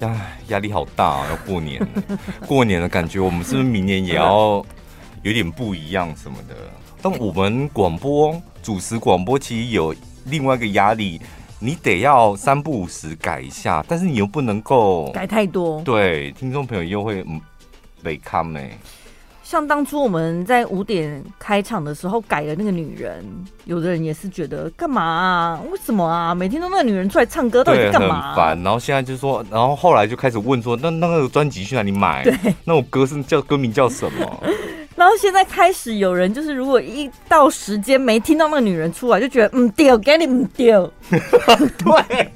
[0.00, 1.26] 唉，压力好大啊！
[1.28, 4.64] 要过年了， 过年的感觉，我们是不是明年也要
[5.22, 6.54] 有点不一样什么的？
[7.02, 11.20] 但我们广播主持广播，其实有另外一个压力，
[11.58, 17.38] 你得要三不五时改一下，但是你又不能够改太多，对，听众朋友又会嗯
[18.02, 18.74] 被看没。
[19.50, 23.24] 像当初我们在五点开场的时候改了那个女人，
[23.64, 25.60] 有的人也是觉得干嘛啊？
[25.72, 26.32] 为什么啊？
[26.32, 28.56] 每天都那个女人出来唱歌，到底干嘛烦。
[28.62, 32.22] 然后现在就说，然后后来就开始问说，那那个专辑去哪里买？
[32.22, 32.32] 对，
[32.62, 34.44] 那首歌是叫歌名叫什么？
[34.94, 40.88] 然后现在开始有人就是，如果一到时间没听到那个女人出来，就觉得嗯丢，给你嗯丢。
[41.10, 42.30] 对，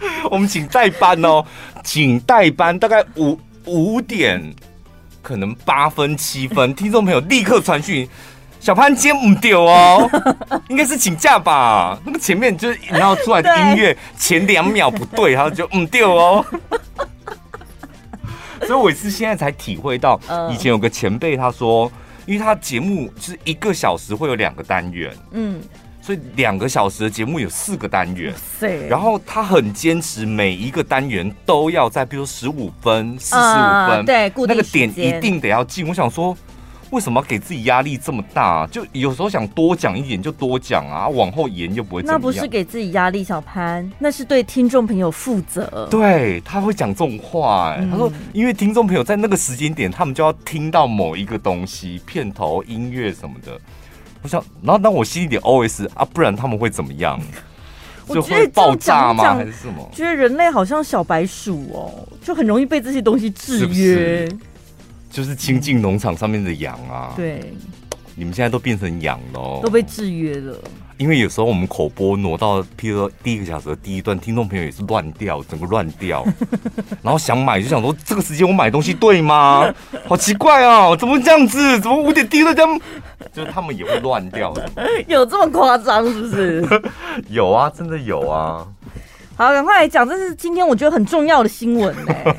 [0.30, 1.44] 我们请代班哦，
[1.84, 4.42] 请代班，大概五五点。
[5.26, 8.08] 可能八分七分， 听众朋友立刻传讯，
[8.60, 10.08] 小潘今天不丢哦，
[10.70, 11.98] 应该是请假吧？
[12.06, 16.46] 那个前面就是你要出来的音乐前两秒不对，然后就嗯丢哦。
[18.68, 21.90] 所以我是现在才体会到，以前有个前辈他说，
[22.24, 25.60] 因为他节目是一个小时会有两个单元，嗯。
[26.06, 28.32] 所以两个小时的节目有四个单元，
[28.88, 35.84] 然后他很坚持每一个单元都要在，比如十五分、四十五分，对，那个点一定得要进。
[35.88, 36.38] 我想说，
[36.90, 38.64] 为什么要给自己压力这么大？
[38.68, 42.02] 就有时候想多讲一点就多讲啊，往后延就不会。
[42.02, 45.88] 那不是给自己压力，小潘，那是对听众朋友负责。
[45.90, 53.60] 对，他会讲这种话，哎，他说，因为听众朋友在那个时间点，他们就要听到某一个东西，片头音乐什么的。
[54.26, 57.20] 我想，然后当我心里点 OS 啊，不然他们会怎么样？
[58.08, 59.34] 就会爆炸吗？
[59.34, 59.88] 还是什么？
[59.92, 64.28] 觉得人类好像小白鼠哦，就很容易被这些东西制约。
[65.10, 67.52] 就是亲近农场上面的羊啊，对，
[68.14, 70.58] 你们现在都变成羊了，都被制约了。
[70.98, 76.24] 因为有时候我们口播挪到，譬如说第一个小时的第一段，听众朋友也是乱掉，整个乱掉，
[77.02, 79.72] 然后想买就想说，这个时间我买东西对吗？
[80.06, 81.78] 好奇怪哦，怎么会这样子？
[81.80, 82.80] 怎么五点第一段这样？
[83.32, 84.68] 就是他们也会乱掉的，
[85.06, 86.82] 有这么夸张是不是？
[87.28, 88.66] 有啊，真的有啊。
[89.36, 92.36] 好，赶快来讲，这是今天我觉得很重要的新闻呢、欸。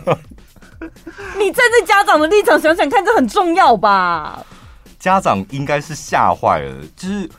[1.37, 4.43] 你站在家长的立场想想看，这很重要吧？
[4.99, 7.29] 家长应该是吓坏了，就是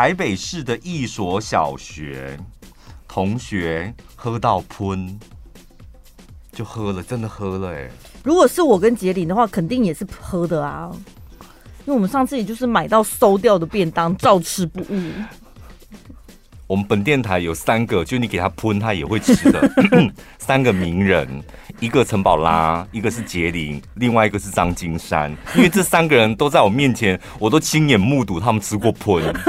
[0.00, 2.38] 台北市的一所小学
[3.08, 5.18] 同学喝到喷，
[6.52, 7.90] 就喝了，真的喝了哎、
[8.22, 10.88] 如果是我跟杰林的话，肯定也是喝的啊，
[11.80, 15.10] 因为我们上次也就是买到馊掉的便当，照吃不误。
[16.68, 19.58] 我们本电台有三个，就你给他喷，他也会吃的
[20.38, 21.26] 三个名人，
[21.80, 25.34] 一个陈宝拉，一个是杰林，另外一个是张金山。
[25.56, 29.34] 因为这三个人都在我面前，我都亲眼目睹他们吃过喷。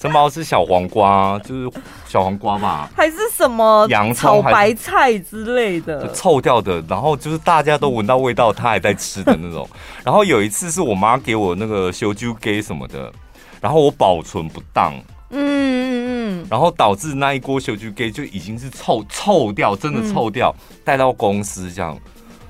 [0.00, 1.70] 陈宝拉是小黄瓜，就是
[2.08, 2.90] 小黄瓜吧？
[2.96, 6.10] 还是什么洋葱、炒白菜之类的？
[6.12, 9.68] 臭掉的，然后就是大家都闻到味道，他还在吃的那种。
[10.02, 13.12] 然后有一次是我妈给我那个修酒给什么的。
[13.60, 14.94] 然后我保存不当，
[15.30, 21.98] 嗯嗯嗯，然后导致那一锅小菊给就已经是臭臭掉，真的臭掉，带到公司这样，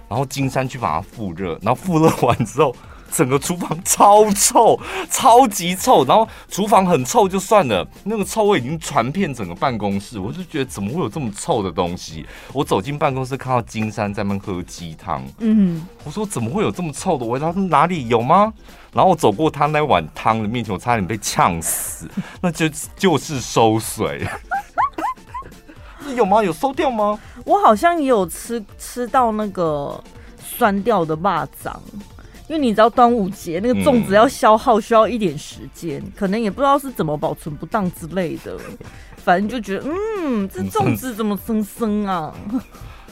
[0.08, 2.74] 然后金山去把它复热，然后复热完之后。
[3.12, 4.78] 整个厨房超臭，
[5.10, 12.24] 超级臭，然后厨房很臭就算了，那个臭味已经传遍整个办公室，我就觉得怎么会有这么臭的东西？
[12.52, 17.52] 我走进办公室看到金山在那喝鸡汤，嗯，我说怎么会有这么臭的味道？
[17.52, 18.52] 哪里有吗？
[18.92, 22.08] 然后我走过他那碗汤的面前，我差点被呛死，
[22.40, 24.26] 那就就是收水，
[26.16, 26.42] 有吗？
[26.42, 27.18] 有收掉吗？
[27.44, 30.02] 我好像也有吃吃到那个
[30.38, 31.72] 酸掉的蚂蚱。
[32.50, 38.58] 因为你知道端午节那个粽子要消耗需要一点时间，嗯、可能也不知道是怎么保存不当之类的，
[39.18, 42.34] 反正就觉得嗯，这粽子怎么生生啊？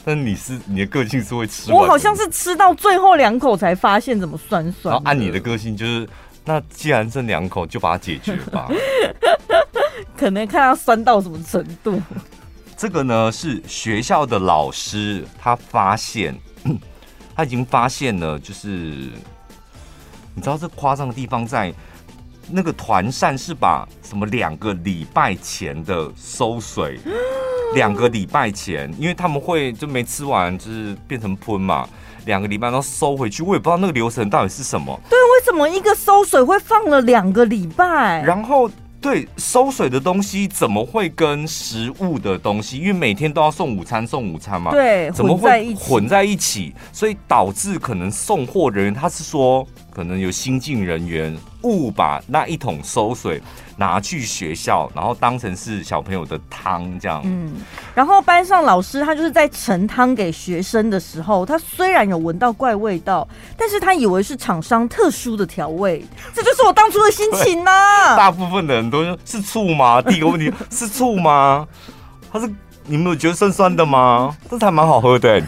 [0.03, 4.91] 但你是你的个性是会吃，我好像是吃到最后两口才发现怎么酸酸。
[4.91, 6.05] 然后按你的个性就是，
[6.43, 8.67] 那既然这两口就把它解决吧。
[10.17, 12.01] 可能看它酸到什么程度。
[12.75, 16.37] 这个呢是学校的老师他发现。
[17.39, 21.73] 他已经发现了，就是你知道这夸张的地方在
[22.51, 26.99] 那个团扇是把什么两个礼拜前的收水，
[27.73, 31.87] 两个礼拜前，因为他们会就没吃完，就是变成喷嘛，
[32.25, 34.99] 两个礼拜都收回去，我也不知道那个流程到底是什么。
[35.09, 38.21] 对，为什么一个收水会放了两个礼拜？
[38.21, 38.69] 然后。
[39.01, 42.77] 对，收水的东西怎么会跟食物的东西？
[42.77, 44.71] 因为每天都要送午餐，送午餐嘛。
[44.71, 46.73] 对，怎么会混在一起？
[46.91, 49.65] 所以导致可能送货人员他是说，
[49.99, 53.41] 可能有新进人员误把那一桶馊水
[53.75, 57.21] 拿去学校，然后当成是小朋友的汤这样。
[57.25, 57.51] 嗯，
[57.93, 66.01] 然后班上老师他就是在盛汤给学生的时候，他虽然有闻到怪味道，但是他以为是厂商特殊的调味，
[66.33, 68.15] 这就是我当初的心情呢、 啊。
[68.15, 70.01] 大部分的人都说是醋吗？
[70.01, 71.67] 第一个问题是醋吗？
[72.31, 72.49] 他是
[72.85, 74.33] 你们有觉得酸酸的吗？
[74.49, 75.43] 这还蛮好喝的、欸。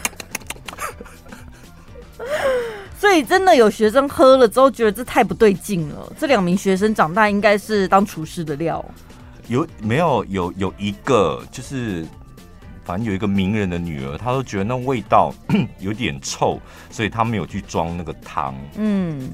[3.02, 6.12] 所以真的有学生喝了之后觉得这太不对劲了。
[6.16, 8.84] 这两名学生长大应该是当厨师的料。
[9.48, 12.06] 有没有有有一个就是，
[12.84, 15.34] 反正有一个名人的女儿，她都觉得那味道
[15.80, 16.60] 有点臭，
[16.92, 18.54] 所以她没有去装那个汤。
[18.76, 19.30] 嗯。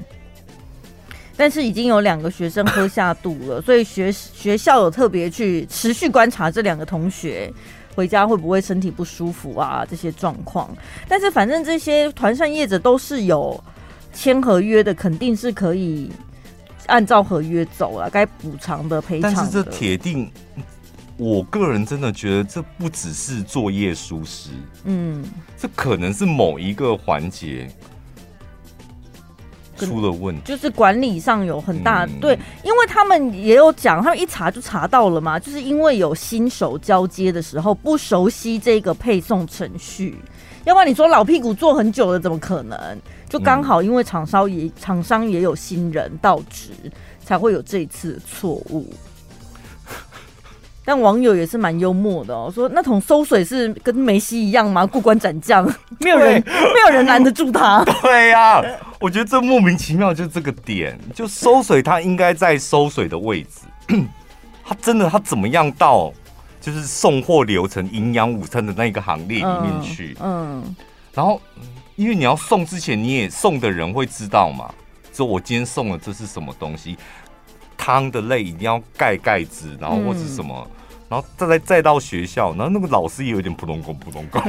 [1.36, 7.52] 但是已经有两个学生喝下肚了，所以学学校有特别去持续观察这两个同学。
[7.98, 9.84] 回家会不会身体不舒服啊？
[9.84, 10.70] 这些状况，
[11.08, 13.60] 但是反正这些团扇业者都是有
[14.12, 16.08] 签合约的，肯定是可以
[16.86, 19.34] 按照合约走了，该补偿的赔偿。
[19.34, 20.30] 但是这铁定，
[21.16, 24.50] 我个人真的觉得这不只是作业疏失，
[24.84, 25.24] 嗯，
[25.56, 27.68] 这可能是某一个环节。
[29.86, 40.16] 出了问题，就是管理上有很大、嗯、对，因为他们也有讲，他们一查就查到了嘛，就是因为有新手交接的时候不熟悉这个配送程序，
[40.64, 42.78] 要不然你说老屁股坐很久了，怎么可能？
[43.28, 46.70] 就刚好因为厂商也厂商也有新人到职，
[47.22, 48.86] 才会有这一次的错误。
[50.82, 54.86] 但网友也是蛮幽默的哦，说那桶馊水是跟梅西一样吗？
[54.86, 55.62] 过关斩将，
[56.00, 57.84] 没有人没有人拦得住他。
[58.00, 58.64] 对呀、啊，
[59.00, 63.66] 我觉得这莫名其妙，就是这个点，就收水它应该在收水的位置，
[64.64, 66.12] 他真的他怎么样到
[66.60, 70.16] 就是送货流程营养午餐的那个行列里面去？
[70.20, 70.76] 嗯，嗯
[71.14, 71.40] 然后
[71.96, 74.68] 因为你要送之前，你也送的人会知道嘛，
[75.12, 76.98] 说我今天送的这是什么东西，
[77.76, 80.68] 汤的类一定要盖盖子，然后或是什么。
[80.72, 80.77] 嗯
[81.08, 84.24] 然后再来再到学校，然后那个老师也有点扑通工扑通。
[84.30, 84.42] 工，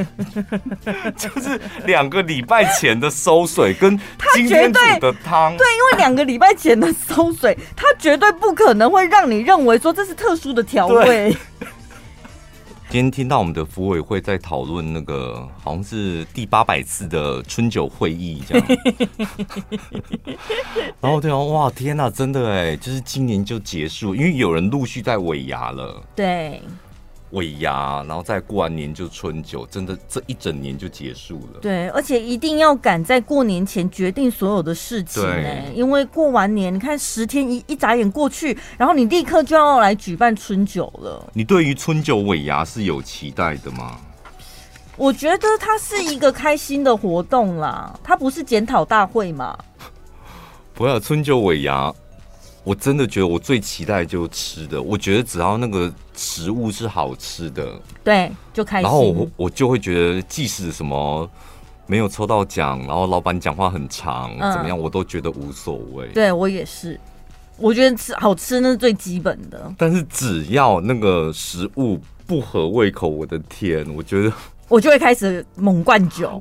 [1.16, 3.98] 就是两个礼拜前的收水跟
[4.34, 11.34] 今天煮的汤，对，因为两个礼拜前的收水，他绝对不可能会让你认为说这是特殊的调味。
[12.90, 18.66] 今天听到我们的服委会在讨论那个好像是第八百次的春酒会议这样，
[21.00, 26.02] 然后对啊，哇天哪，真的哎，就是今年就结束，因为有人陆续在尾牙了。
[26.16, 26.60] 对。
[27.30, 31.60] 尾牙，然后再过完年就春酒，真的这一整年就结束了。
[31.62, 35.22] 对，而且一定要赶在过年前决定所有的事情
[35.74, 41.30] 因为过完年，你看十天一一眨眼过去，然后你立刻就要来举办春酒了。
[41.32, 43.98] 你对于春酒尾牙是有期待的吗？
[44.96, 49.56] 我觉得它是一个开心的活动啦，它不是检讨大会嘛。
[50.74, 51.94] 不要春酒尾牙。
[52.62, 58.82] 我真的觉得我最期待就是吃的，我觉得只要那个食物是好吃的，对，就开心。
[58.82, 61.28] 然后我我就会觉得，即使什么
[61.86, 66.06] 没有抽到奖，然后老板讲话很长，嗯、怎么样，我都觉得无所谓。
[66.08, 67.00] 对我也是，
[67.56, 69.74] 我觉得吃好吃那是最基本的。
[69.78, 74.32] 但是只要那个食物不合胃口，我的天，我觉得
[74.68, 76.40] 我就会开始猛灌酒。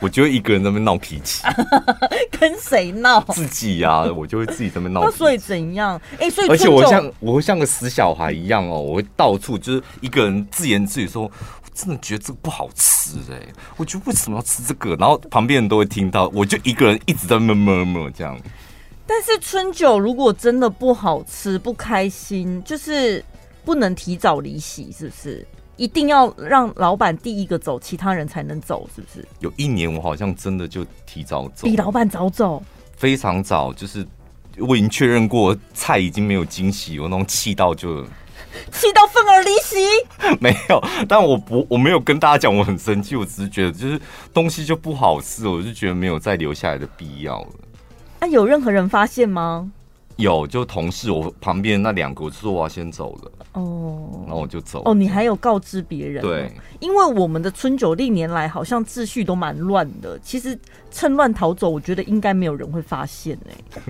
[0.00, 1.42] 我就会一个人在那边闹脾气，
[2.40, 3.20] 跟谁闹？
[3.32, 5.02] 自己呀、啊，我就会自己在那边闹。
[5.04, 6.00] 那所以怎样？
[6.14, 11.30] 哎、欸，所以而且我像我会像个死小孩一样哦，我会到处就是一个人自言自语说：“我
[11.74, 18.38] 真的觉得这个不好吃哎、欸，我觉得为什么要吃这个？”然后旁边人都会听到，我就一个人一直在那边闷闷这样。
[19.06, 23.22] 但是春酒如果真的不好吃、不开心，就是
[23.64, 25.46] 不能提早离席，是不是？
[25.80, 29.26] 一定要让老板第一个走，其他人才能走，是不是？
[29.38, 32.62] 有一年我好像真的就提早走，比老板早走，
[32.98, 33.72] 非常早。
[33.72, 34.06] 就是
[34.58, 38.04] 我已经确认过菜已经没有惊喜，我那种气到就
[38.70, 39.78] 气到愤而离席。
[40.38, 40.78] 没有，
[41.08, 43.98] 但我不我没有跟大家讲我很生气，我只是觉得就是
[44.34, 47.48] 东西就不好吃，我就觉得没有再留下来的必要了。
[48.18, 49.72] 啊，有任何人发现吗？
[50.20, 54.82] 有，就同事我旁边那两个，我就说我要先走了哦，然后我就走。
[54.84, 56.22] 哦，你还有告知别人？
[56.22, 60.56] 对，因为我们的春酒历年来好像秩序都蛮乱的，其实
[60.90, 63.80] 趁乱逃走，我觉得应该没有人会发现哎。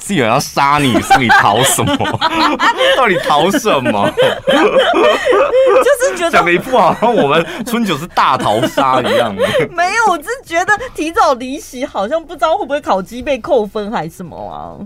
[0.00, 1.96] 是有人要杀你，是你逃什么？
[2.96, 4.10] 到底逃什么？
[4.16, 9.46] 就是觉得讲的一副好像我们春酒是大逃杀一样的。
[9.70, 14.76] 没有，我只是觉得提早离席，好像不知道会不会烤鸡被扣分还是什么啊？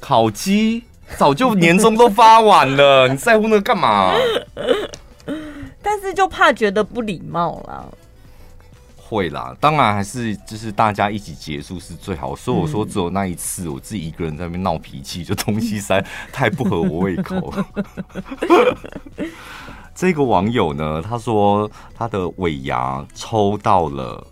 [0.00, 0.82] 烤鸡
[1.16, 4.12] 早就年终都发完了，你在乎那个干嘛？
[5.82, 7.84] 但是就怕觉得不礼貌啦。
[9.10, 12.36] 会啦，当然还是就是大家一起结束是最好。
[12.36, 16.00] 所以我说只有那一次，我自己一个人在那边闹脾气，就东西塞
[16.32, 17.52] 太不合我胃口。
[19.96, 24.24] 这个网友呢，他说他的尾牙抽到了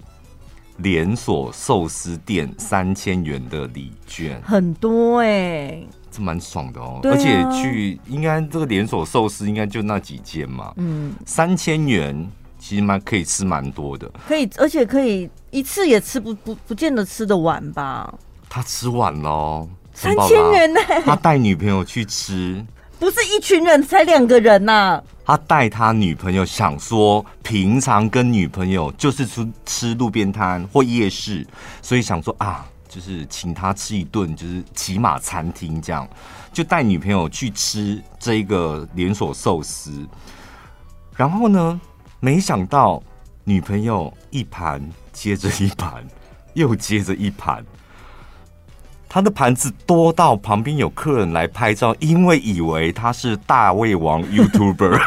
[0.76, 7.00] 连锁寿司店三千元的礼券，很多哎、欸，这蛮爽的哦。
[7.02, 12.30] 啊、而且去应该这个连锁寿司应该就那几间嘛，嗯，三千元。
[12.68, 18.12] 其实蛮可以吃蛮多的，可以，而且可以一次也吃不不不见得吃得完吧？
[18.46, 20.78] 他吃完了，三千元呢？
[21.02, 22.62] 他带女朋友去吃，
[22.98, 25.04] 不是一群人，才两个人呐、啊。
[25.24, 31.46] 他带他女朋友，想说平常跟女朋友就是出吃路边摊或夜市，
[31.80, 36.06] 所以想说啊，就是请他吃一顿，就是起码餐厅这样，
[36.52, 40.06] 就带女朋友去吃这一个连锁寿司，
[41.16, 41.80] 然后呢？
[42.20, 43.00] 没想到
[43.44, 46.04] 女朋友一盘接着一盘，
[46.54, 47.64] 又接着一盘，
[49.08, 54.98] 他的盘子多到旁边有客人来拍照，因为以为他是大胃王 YouTuber。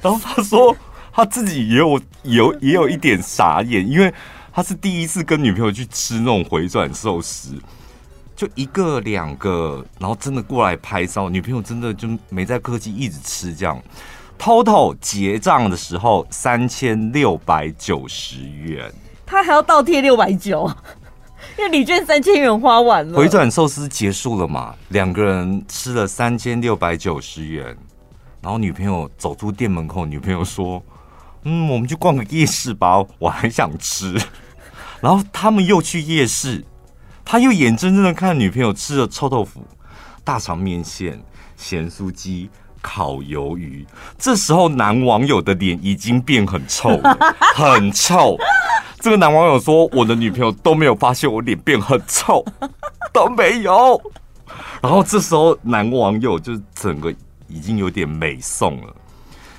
[0.00, 0.76] 然后他说
[1.12, 4.14] 他自己也有有也有一点傻眼，因为
[4.52, 7.60] 他是第一次跟女朋友去吃那种回转寿司。
[8.38, 13.82] 就一个两个，然后真的过来拍照，女朋友真的就没在客气，一直吃这样。
[14.38, 18.92] ，total 结账的时候三千六百九十元，
[19.26, 20.70] 他还要倒贴六百九，
[21.58, 23.18] 因为礼券三千元花完了。
[23.18, 24.72] 回转寿司结束了嘛？
[24.90, 27.76] 两个人吃了三千六百九十元，
[28.40, 30.80] 然后女朋友走出店门口，女朋友说
[31.42, 34.16] ：“嗯，我们去逛个夜市吧，我还想吃。”
[35.02, 36.64] 然后他们又去夜市，
[37.30, 39.62] 他又眼睁睁的看女朋友吃了臭豆腐、
[40.24, 41.22] 大肠面线、
[41.58, 42.48] 咸酥鸡、
[42.80, 43.86] 烤鱿鱼。
[44.18, 47.18] 这时候男网友的脸已经变很臭了，
[47.54, 48.38] 很臭。
[49.00, 52.42] 这个男网友说：“我的女朋友都没有发现我脸变很臭，
[53.12, 54.00] 都没有。
[54.80, 57.14] ”然后这时候男网友就整个
[57.46, 58.96] 已经有点美送了。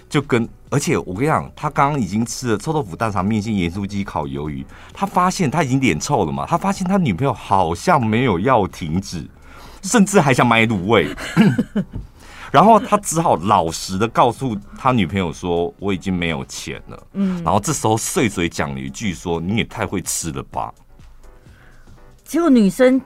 [0.09, 6.45] 就跟，而且我跟你讲，他刚刚已经吃了臭豆腐、大肠面线、盐酥鸡、烤鱿鱼，他发现他已经脸臭了嘛？
[6.45, 9.28] 他发现他女朋友好像没有要停止，
[9.82, 11.09] 甚至还想买卤味，
[12.51, 20.72] 然后他只好老实的告诉他女朋友说：“我已经没有钱了。”嗯，然后这时候碎嘴讲了一句说：“你也太会吃了吧？”
[22.24, 23.01] 结果女生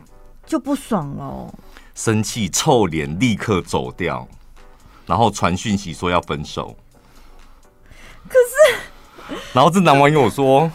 [0.46, 1.54] 就不爽了，
[1.96, 4.28] 生气臭脸立刻走掉，
[5.06, 6.76] 然后传讯息说要分手。
[8.34, 8.40] 可
[9.34, 10.72] 是，然后这男网友说：“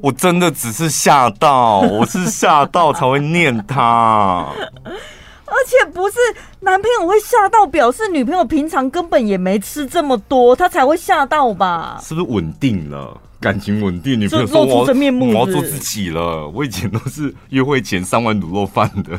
[0.00, 4.46] 我真的只是吓到，我是吓到才会念他，
[4.86, 6.16] 而且不是
[6.60, 12.00] 男朋友会吓到，表示女朋友平常根本也没吃这么多，他才会吓到吧？
[12.00, 13.20] 是不是稳定了？
[13.40, 16.46] 感情稳定，女朋友说我我要做自己了。
[16.48, 19.18] 我以前都是约会前三碗卤肉饭的，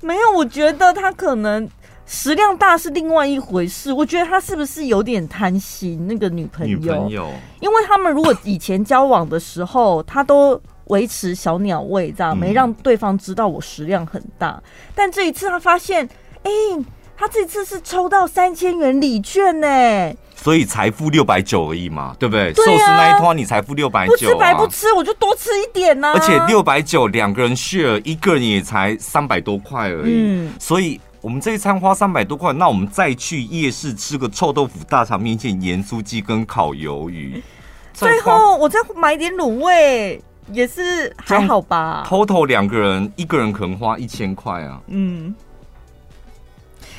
[0.00, 1.68] 没有，我觉得他可能。”
[2.06, 6.06] 食量大是另外一回事，我觉得他是不是有点贪心？
[6.06, 7.30] 那个女朋友，女朋友，
[7.60, 14.62] 因为他们如果以前交往的时候，他都维持小鸟胃，这样没让对方知道我食量很大。
[14.94, 16.06] 但这一次他发现，
[16.42, 16.50] 哎，
[17.16, 22.52] 他这次是抽到三千元礼券呢，所以才付六百九而已嘛，对不对？
[22.52, 26.12] 寿司那一托你才付六百九，不吃白不吃，我就多吃一点呢。
[26.12, 31.00] 而且六百九两个人 share，一个人也才三百多块而已，所以。
[31.24, 37.42] 我们这一餐花三百多块，那我们再去夜市吃个臭豆腐、大肠面线、盐酥鸡跟烤鱿鱼，
[37.94, 40.22] 最后我再买点卤味，
[40.52, 42.04] 也是还好吧。
[42.06, 44.78] total 两个人，一个人可能花一千块啊。
[44.88, 45.34] 嗯。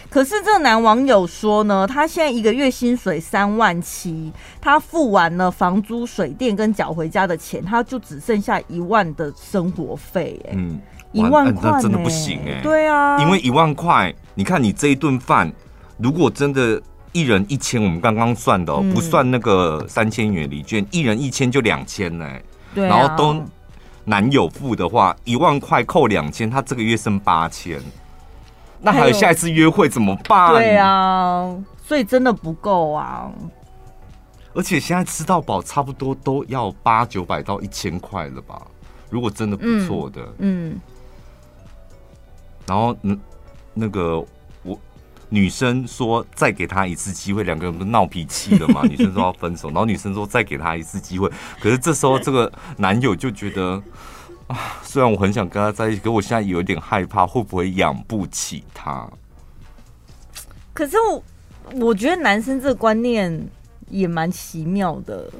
[0.10, 10.42] 可是这个男网友说呢，他现在一个月薪水三万七，他付完了房租、水电跟缴回家的钱，他就只剩下一万的生活费。
[10.48, 10.80] 哎，嗯。
[11.16, 12.61] 一万块、欸，那真的不行哎、欸。
[12.61, 15.51] 对啊，因为一万块，你看你这一顿饭，
[15.97, 16.82] 如果真的
[17.13, 22.28] 一人一千，我们刚刚算的、喔，嗯、不算那个三千元礼券，一人一千就两千呢。
[22.74, 23.41] 对、啊，然后都
[24.03, 27.82] 男友付的话，一万块扣两千，他这个月剩八千。
[28.82, 30.51] 那还有下一次约会怎么办？
[30.51, 31.55] 对啊，
[31.88, 33.32] 所以真的不够啊。
[34.53, 38.61] 而且现在吃到饱，差不多都要八九百到一千块了吧？
[39.09, 40.72] 如果真的不错的，嗯。
[40.72, 40.82] 嗯
[42.68, 43.20] 然后，嗯，
[43.74, 44.24] 那个
[44.63, 44.80] 我
[45.30, 48.82] 女生说再给他一次机会，两个人不是闹脾气了嘛？
[48.89, 53.82] 女生说要分手，然后女生说再给他一次机会，可是这时候这个男友就觉得
[54.47, 59.09] 啊，虽然我很想跟他在一起，可我现在有点害怕，会不会养不起他？
[60.74, 61.24] 可是我
[61.80, 63.47] 我觉得男生这个观念
[63.89, 65.32] 也蛮奇妙的。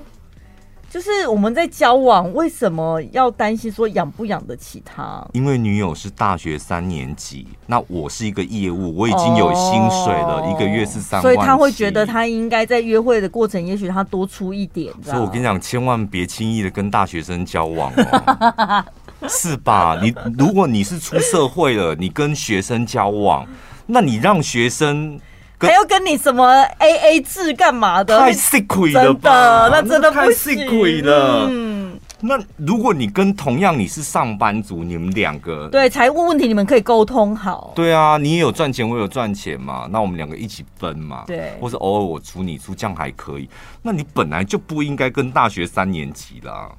[0.90, 5.28] 就是我们在交往，为什么要担心说养不养得起他？
[5.34, 14.94] 因为女友是大学三年级，那我是一个业务，我已经有薪水了，哦、一个月是三万，所以他会觉得他应该在约会的过程，也许他多出一点。
[15.04, 18.86] 所以我跟你讲，千万别轻易的跟大学生交往哦，
[19.28, 20.00] 是吧？
[20.02, 23.46] 你如果你是出社会了，你跟学生交往，
[23.86, 25.20] 那你让学生。
[25.66, 26.45] 还要跟你什么
[26.80, 28.20] A A 制干嘛的？
[28.20, 29.68] 太吃亏了吧？
[29.70, 31.47] 那真的太吃亏了。
[31.49, 37.74] 嗯，那如果你跟同样你是上班族，你们两个对财务问题你们可以沟通好。
[37.76, 41.24] 对啊，你也有赚钱，我有赚钱嘛，那我们两个一起分嘛。
[41.28, 43.49] 对，或是偶尔我出你出，这样还可以。
[43.82, 46.70] 那你本来就不应该跟大学三年级啦，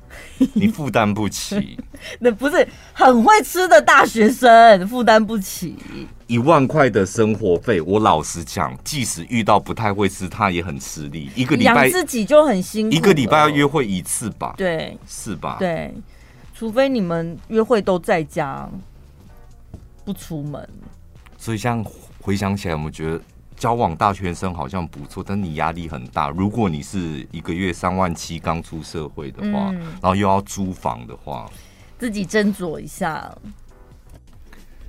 [0.55, 1.79] 你负担不起。
[2.21, 5.77] 那不是很会吃的大学生负担不起。
[6.27, 11.31] 一万块的生活费，我老实讲，即使遇到不太会吃，他也很吃力。
[11.37, 14.55] 一个礼拜养自己就很辛苦，一个礼拜要约会一次吧？
[14.57, 15.57] 对，是吧？
[15.61, 15.95] 对，
[16.53, 18.69] 除非你们约会都在家，
[20.05, 20.69] 不出门。
[21.39, 21.85] 所以，像
[22.21, 23.21] 回想起来，我们觉得
[23.57, 26.29] 交往大学生好像不错，但你压力很大。
[26.29, 31.51] 如果你是一个月三万七刚出社会的话，嗯、然后又要租房的话，
[31.99, 33.35] 自己斟酌一下。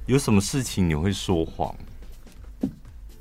[0.06, 1.74] 有什么事情你会说谎？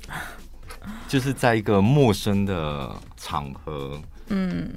[1.07, 4.69] 就是在一个陌生的场合，嗯，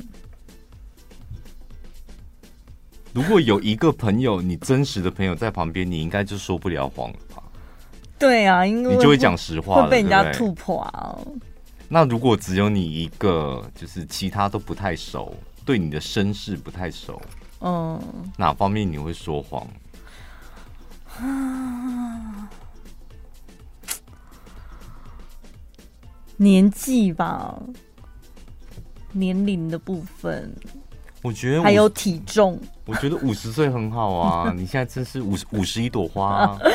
[3.12, 7.42] 如果有一个朋友，你真实的朋友在旁边，你应该就说不了谎了吧？
[8.20, 11.18] 对啊，因为你就会讲实话，会被人家突破啊。
[11.88, 17.20] 那如果只有你一个，就是其他都不太熟，对你的身世不太熟，
[17.60, 18.00] 嗯，
[18.36, 19.66] 哪方面你会说谎？
[21.18, 22.48] 啊，
[26.36, 27.58] 年纪吧，
[29.12, 30.54] 年龄的部分，
[31.22, 34.52] 我觉得还有体重，我觉得五十岁很好啊！
[34.56, 36.58] 你现在真是五十五十一朵花啊。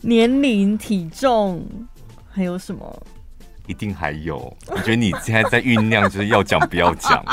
[0.00, 1.66] 年龄、体重
[2.30, 3.02] 还有什么？
[3.66, 4.36] 一定还有。
[4.68, 7.22] 我觉得你现在在酝酿，就是要讲不要讲。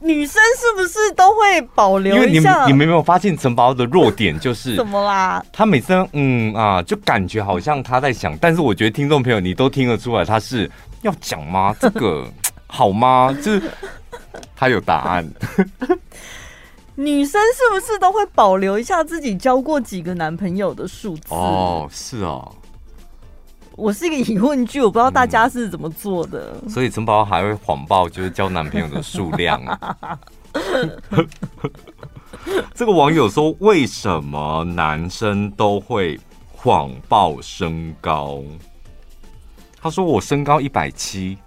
[0.00, 2.22] 女生是不是都会保留一下？
[2.26, 5.44] 因为你们你们有没有发现陈宝的弱点就是 什么啦？
[5.52, 10.70] 他每次嗯啊，就感觉好像他在想，但是我觉得听众朋友你都听得出来，他是
[11.02, 11.74] 要讲吗？
[11.80, 12.26] 这个
[12.66, 13.36] 好吗？
[13.42, 13.62] 就是
[14.54, 15.28] 他有答案。
[16.94, 21.26] 女生是不是都会保留一下自己交过几个男朋友的数字？
[21.28, 22.52] 哦，是哦。
[23.78, 26.56] 我是一个疑问句，我不知道大家是怎么做的。
[26.64, 29.62] 嗯、所以陈宝还会谎报，就是交男朋友的数量。
[32.74, 36.18] 这个网友说：“为什么男生都会
[36.50, 38.42] 谎报身高？”
[39.80, 41.38] 他说：“我身高一百七，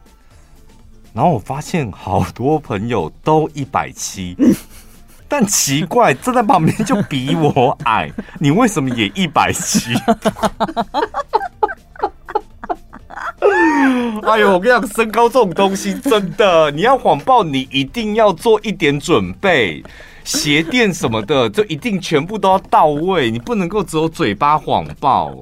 [1.11, 4.37] 然后我发现好多朋友都一百七。
[5.27, 8.09] ”但奇怪，站在旁边就比我矮，
[8.39, 9.93] 你为什么也一百七？
[14.23, 19.83] 哎呦，我跟你讲，身高这种东西真的，你要谎报，你一定要做一点准备，
[20.23, 25.33] 鞋垫什么的，就一定全部都要到位，你不能够只有嘴巴谎报。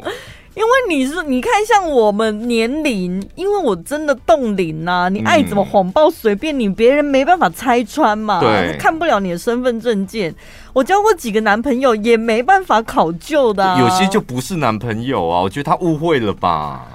[0.56, 10.34] 因为你是你看像我们年龄，因为我真的冻龄呐，你爱怎么谎报随便你，别人没办法拆穿嘛，对，看不了你的身份证件。
[10.74, 16.86] 我交过几个男朋友，也没办法考究的，啊，有些就不是男朋友啊，我觉得他误会了吧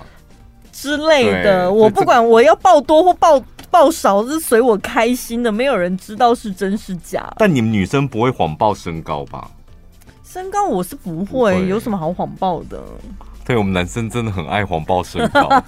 [0.75, 1.73] 之类的。
[1.73, 7.33] 我不管我要报多或报报少，是随我开心的，没有人知道是真是假。
[7.39, 9.49] 但你们女生不会谎报身高吧？
[10.25, 12.83] 身高我是不会，有什么好谎报的？
[13.45, 15.49] 对，我们男生真的很爱谎报身高，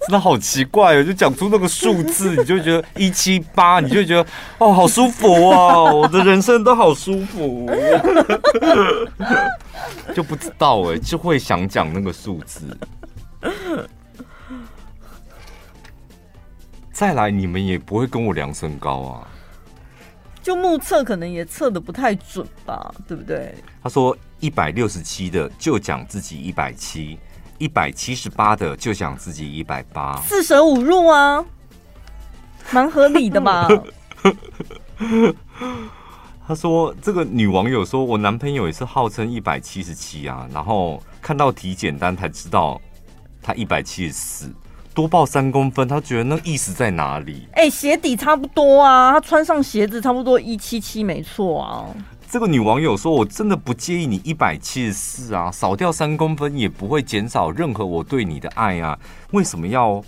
[0.00, 1.04] 真的好奇怪哦！
[1.04, 7.70] 就讲出那个数字， 你就觉得一七八，你就觉得哦，好舒服哦，我的人生都好舒服，
[10.12, 12.76] 就不知道哎，就会想讲那个数字。
[16.92, 19.28] 再来，你们也不会跟我量身高啊？
[20.42, 23.54] 就目测可能也测的不太准吧，对不对？
[23.84, 24.16] 他说。
[24.40, 27.18] 一百六十七的就讲自己一百七，
[27.58, 31.44] 一百七十八的就讲自己一百八，四舍五入啊，
[32.72, 33.68] 蛮合理的嘛？
[36.46, 42.80] 他说：“这个女网友说，我男朋友也是号称一百七十七啊，然后看到体检单才知道
[43.40, 44.52] 他一百七十四，
[44.92, 47.46] 多报三公分，他觉得那意思在哪里？
[47.52, 51.86] 哎、欸，鞋底差不多啊，他穿上鞋子差不多一七七，没错啊。”
[52.30, 58.96] 这个女网友说：“我真的不介意你一百七十四啊，少掉三公分也不会减少任何我对你的爱啊，
[59.32, 60.00] 为什么要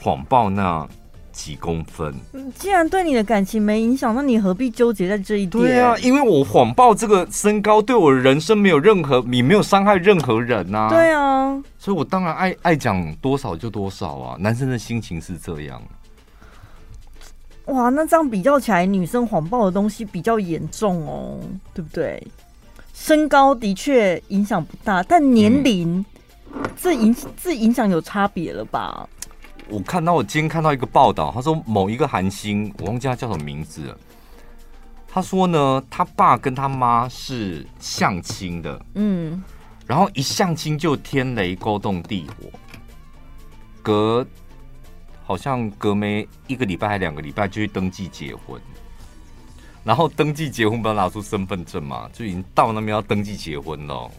[0.00, 0.84] 谎报那
[1.30, 2.12] 几公分？
[2.56, 5.62] 既然对你的感情没影响，那你何必纠结在这一点？
[5.62, 10.88] 对啊，因为我谎报这个身高对我的人生没有任何，你没有伤害任何人呐。
[10.90, 15.80] 对啊，所以我当然爱爱讲多少就多少啊，男生的心情是这样。”
[17.72, 21.40] 哇，那这样比较起来，女生谎报的东西比较严重哦，
[21.72, 22.22] 对不对？
[22.92, 26.04] 身高的确影响不大，但年龄、
[26.52, 29.08] 嗯、这影这影响有差别了吧？
[29.68, 33.96] 我看到我今天看到一个报道，他说某一个韩星，我忘记他叫什么名字了。
[35.08, 39.42] 他说呢，他爸跟他妈是相亲的，嗯，
[39.86, 42.50] 然后一相亲就天雷勾动地火，
[43.82, 44.26] 隔。
[45.24, 48.60] 好像隔没一个礼拜还两个礼拜就去登记结婚，
[49.84, 54.10] 然后登记结婚不要拿出身份证嘛，就已经到那边要登记结婚了。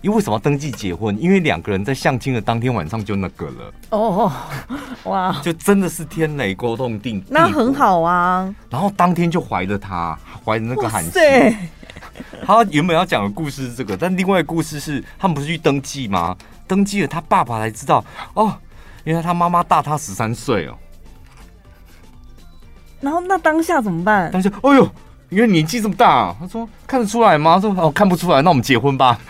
[0.00, 1.18] 因为为什么要登记结婚？
[1.18, 3.72] 因为两个人在相亲的当天晚上就那个了。
[3.88, 4.30] 哦，
[5.04, 8.54] 哇，就真的是天雷勾动定，那很好啊。
[8.68, 11.22] 然后当天就怀着他，怀着那个韩信。
[12.44, 16.36] 他原本要讲的故事是这个，但另外一个故事是他们不是去登记吗？
[16.66, 18.54] 登记了，他爸爸才知道哦。
[19.04, 20.76] 因为他妈妈大他十三岁哦，
[23.00, 24.30] 然后那当下怎么办？
[24.32, 24.90] 当下，哎呦，
[25.28, 26.34] 因为年纪这么大。
[26.40, 27.60] 他说看得出来吗？
[27.60, 29.18] 说哦看不出来，那我们结婚吧。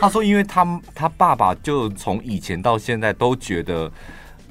[0.00, 3.92] 他说，因为他他爸爸就从以前到现在都觉得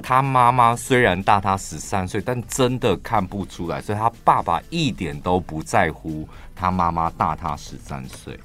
[0.03, 8.39] 他妈妈虽然大他十三岁，但真的看不出来，所以他爸爸一点都不在乎他妈妈大他十三岁。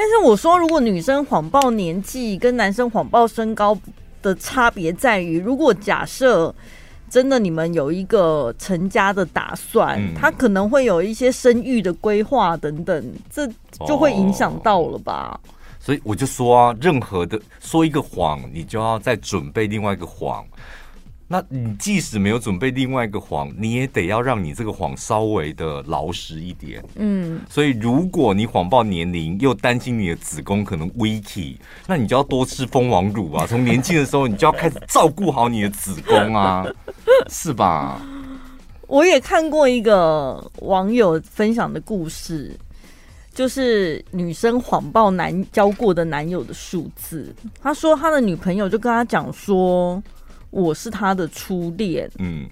[0.00, 3.78] 但是我说，如果女生谎报年纪跟男生谎报身高
[4.22, 6.54] 的差别在于，如果假设。
[7.10, 13.44] 真的，你们有一个成家的打算，嗯、他可能会有一些生育的规划等等，这
[13.84, 15.36] 就会影响到了吧？
[15.42, 20.46] 哦、所以我就说啊，任何的说一个谎，你就要再准备另外一个谎。
[21.32, 26.84] 那你即使没有准备另外一个谎，你也得要让你这个谎稍微的老实一点。
[26.96, 31.56] 嗯，所以如果你谎报年龄，又担心你的子宫可能危起，
[31.86, 33.46] 那你就要多吃蜂王乳啊！
[33.46, 36.66] 从年轻的时候，你就要开始照顾好你的子宫啊，
[37.30, 38.02] 是吧？
[38.88, 42.58] 我也看过一个网友分享的故事，
[43.32, 47.32] 就是女生谎报男交过的男友的数字。
[47.62, 50.02] 他说他的女朋友就跟他讲说。
[50.50, 52.48] 我是他的初恋，嗯，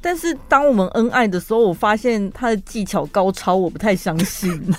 [0.00, 4.52] 但是当我们恩爱的时候，我发现他的技巧高超，我不太相信。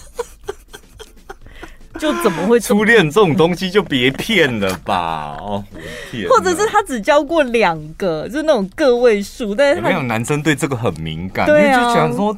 [1.97, 5.35] 就怎么会初恋这种东西就别骗了吧？
[5.39, 5.65] 哦，
[6.29, 12.37] 或者是他只交过两个，就是那种个位数，但是没有男生对这个很敏感，对啊，就想说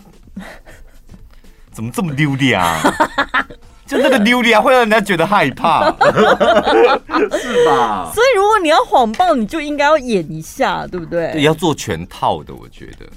[1.74, 2.82] 怎么这么丢脸啊？
[3.90, 5.88] 就那个溜溜啊，会让人家觉得害怕，
[7.42, 8.12] 是吧？
[8.14, 11.32] 所以如果你要谎报，你就应该要演一下，对不对？
[11.32, 13.08] 对，要做全套的，我觉得。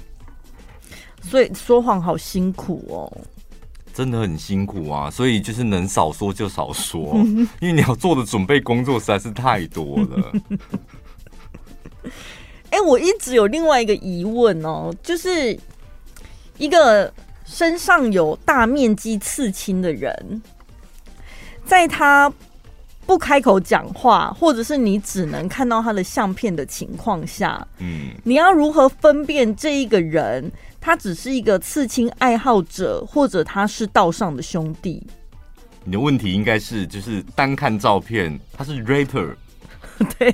[1.21, 3.17] 所以说谎好辛苦哦，
[3.93, 5.11] 真的很辛苦啊！
[5.11, 7.13] 所以就是能少说就少说，
[7.61, 10.31] 因为你要做的准备工作实在是太多了。
[12.71, 15.55] 哎、欸，我一直有另外一个疑问哦，就是
[16.57, 17.13] 一个
[17.45, 20.41] 身上有大面积刺青的人。
[21.65, 22.31] 在他
[23.05, 35.05] 不开口讲话，或者是你只能看到他的相片的情况下，嗯，你要如何分辨这一个人，他只是一个刺青爱好者，或者他是道上的兄弟？
[35.83, 39.35] 你的问题应该是，就是单看照片，他是 rapper，
[40.17, 40.33] 对，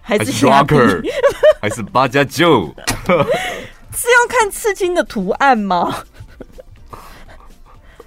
[0.00, 1.00] 还是 rocker，
[1.60, 2.74] 还是八加九？
[3.94, 6.04] 是要看刺青的图案吗？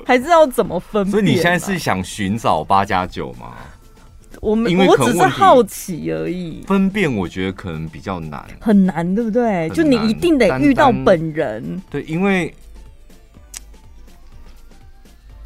[0.05, 1.11] 还是要怎么分辨啊？
[1.11, 3.55] 所以你现在是想寻找八加九吗？
[4.39, 6.63] 我们我只是好奇而已。
[6.65, 9.69] 分辨我觉得可能比较难，很难，对不对？
[9.69, 11.81] 就你一定得遇到本人。
[11.89, 12.51] 对，因为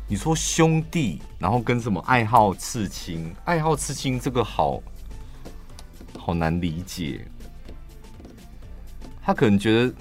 [0.08, 4.82] 你说兄弟，然后跟什么爱好刺青，爱好刺青这个好
[6.18, 7.26] 好难理解。
[9.22, 9.94] 他可能觉得，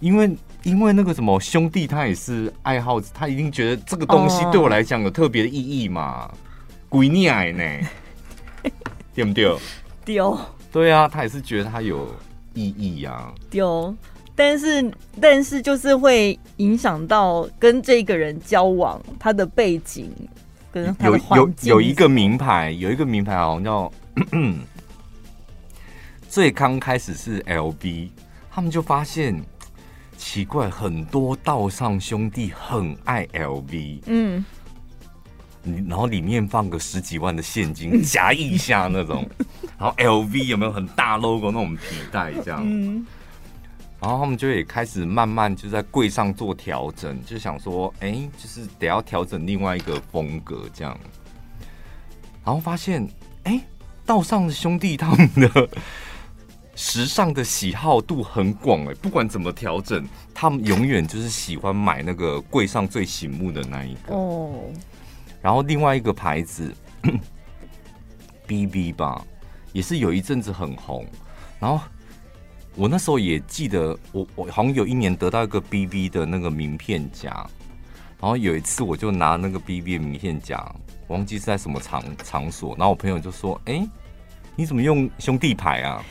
[0.00, 0.34] 因为。
[0.68, 6.30] 因为那个什么兄弟，他也是爱好，他一定觉得这个东西对我来讲有特别的意义嘛，
[6.90, 7.88] 鬼溺爱呢，
[9.14, 9.56] 对不对？
[10.04, 10.38] 丢，
[10.70, 12.14] 对啊，他也是觉得他有
[12.52, 13.32] 意义呀、啊。
[13.48, 13.96] 丢，
[14.36, 20.12] 但是但是就是会影响到跟这个人交往，他的背景
[20.70, 21.70] 跟他的环境。
[21.70, 23.90] 有有有一个名牌，有一个名牌好像叫
[26.28, 28.10] 最刚开始是 LB，
[28.50, 29.42] 他们就发现。
[30.18, 34.44] 奇怪，很多道上兄弟很爱 LV，嗯，
[35.88, 39.24] 然后里面放个十几万的现金 夹一下那种，
[39.78, 43.06] 然后 LV 有没有很大 logo 那种皮带这样，嗯，
[44.00, 50.98] 然后他们就也开始慢慢就在柜上做调整，就想说，哎，就是得要调整另外一个风格这样，
[52.44, 53.08] 然后发现，
[53.44, 53.60] 哎，
[54.04, 55.68] 道上的兄弟他们的。
[56.80, 64.70] 时尚的喜好度很广哎，不管怎么调整，他们永远就是喜欢买那个柜上最醒目的那一个哦。
[65.42, 66.72] 然后另外一个牌子，
[68.46, 69.26] BB 吧，
[69.72, 71.04] 也是有一阵子很红。
[71.58, 71.84] 然后
[72.76, 77.44] 我那时候也记得，我我好像有一年得到一个 BB 的那个名片夹。
[78.20, 80.64] 然后有一次我就拿那个 BB 的名片夹，
[81.08, 82.76] 忘记是在什么场场所。
[82.76, 83.84] 然后我朋友就说：“哎，
[84.54, 86.04] 你怎么用兄弟牌啊？”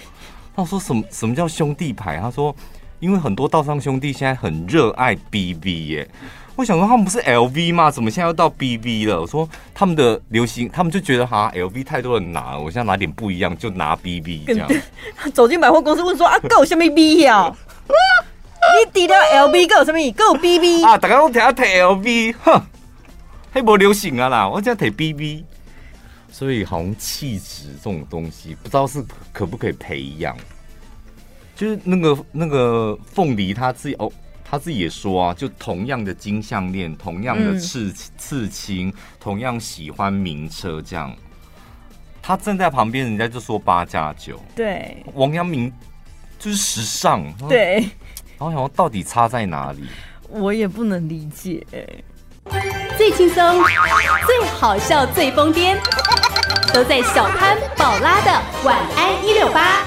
[0.58, 2.18] 他说什么什么叫兄弟牌？
[2.20, 2.54] 他说，
[3.00, 6.10] 因为很多道上兄弟现在很热爱 BB 耶。
[6.56, 7.92] 我想说他们不是 LV 吗？
[7.92, 9.22] 怎么现在又到 BB 了？
[9.22, 14.68] 我说他们的流行，他们就觉得哈 LV 太多人拿了，我现在拿点不一样，就拿 BB 这样。
[15.32, 17.54] 走进百货公司问说啊， 够什么 B 呀？
[17.88, 20.12] 你抵掉 LV 够什么？
[20.14, 20.98] 够 BB 啊？
[20.98, 22.62] 大家都提要提 LV，哼，
[23.52, 25.46] 还不流行啊啦，我只要提 BB。
[26.30, 29.04] 所以，好像气质这种东西，不知道是
[29.34, 30.38] 可不可以培养。
[31.56, 34.12] 就是那个那个凤梨他自己哦，
[34.46, 41.16] 他自己也说啊，就同样的金项链，同样的刺、嗯、刺青，同样喜欢名车，这样，
[42.22, 44.40] 他站在旁边，人家就说八加九。
[44.56, 45.74] 对，王阳明
[46.38, 47.34] 就是时尚。
[47.48, 47.80] 对，
[48.38, 49.84] 然后想说到底差在哪里？
[50.30, 51.66] 我也不能理解。
[52.98, 53.64] 最轻松、
[54.26, 55.76] 最好笑、最疯癫，
[56.74, 58.32] 都在小潘宝拉的
[58.64, 59.84] 晚安一六八。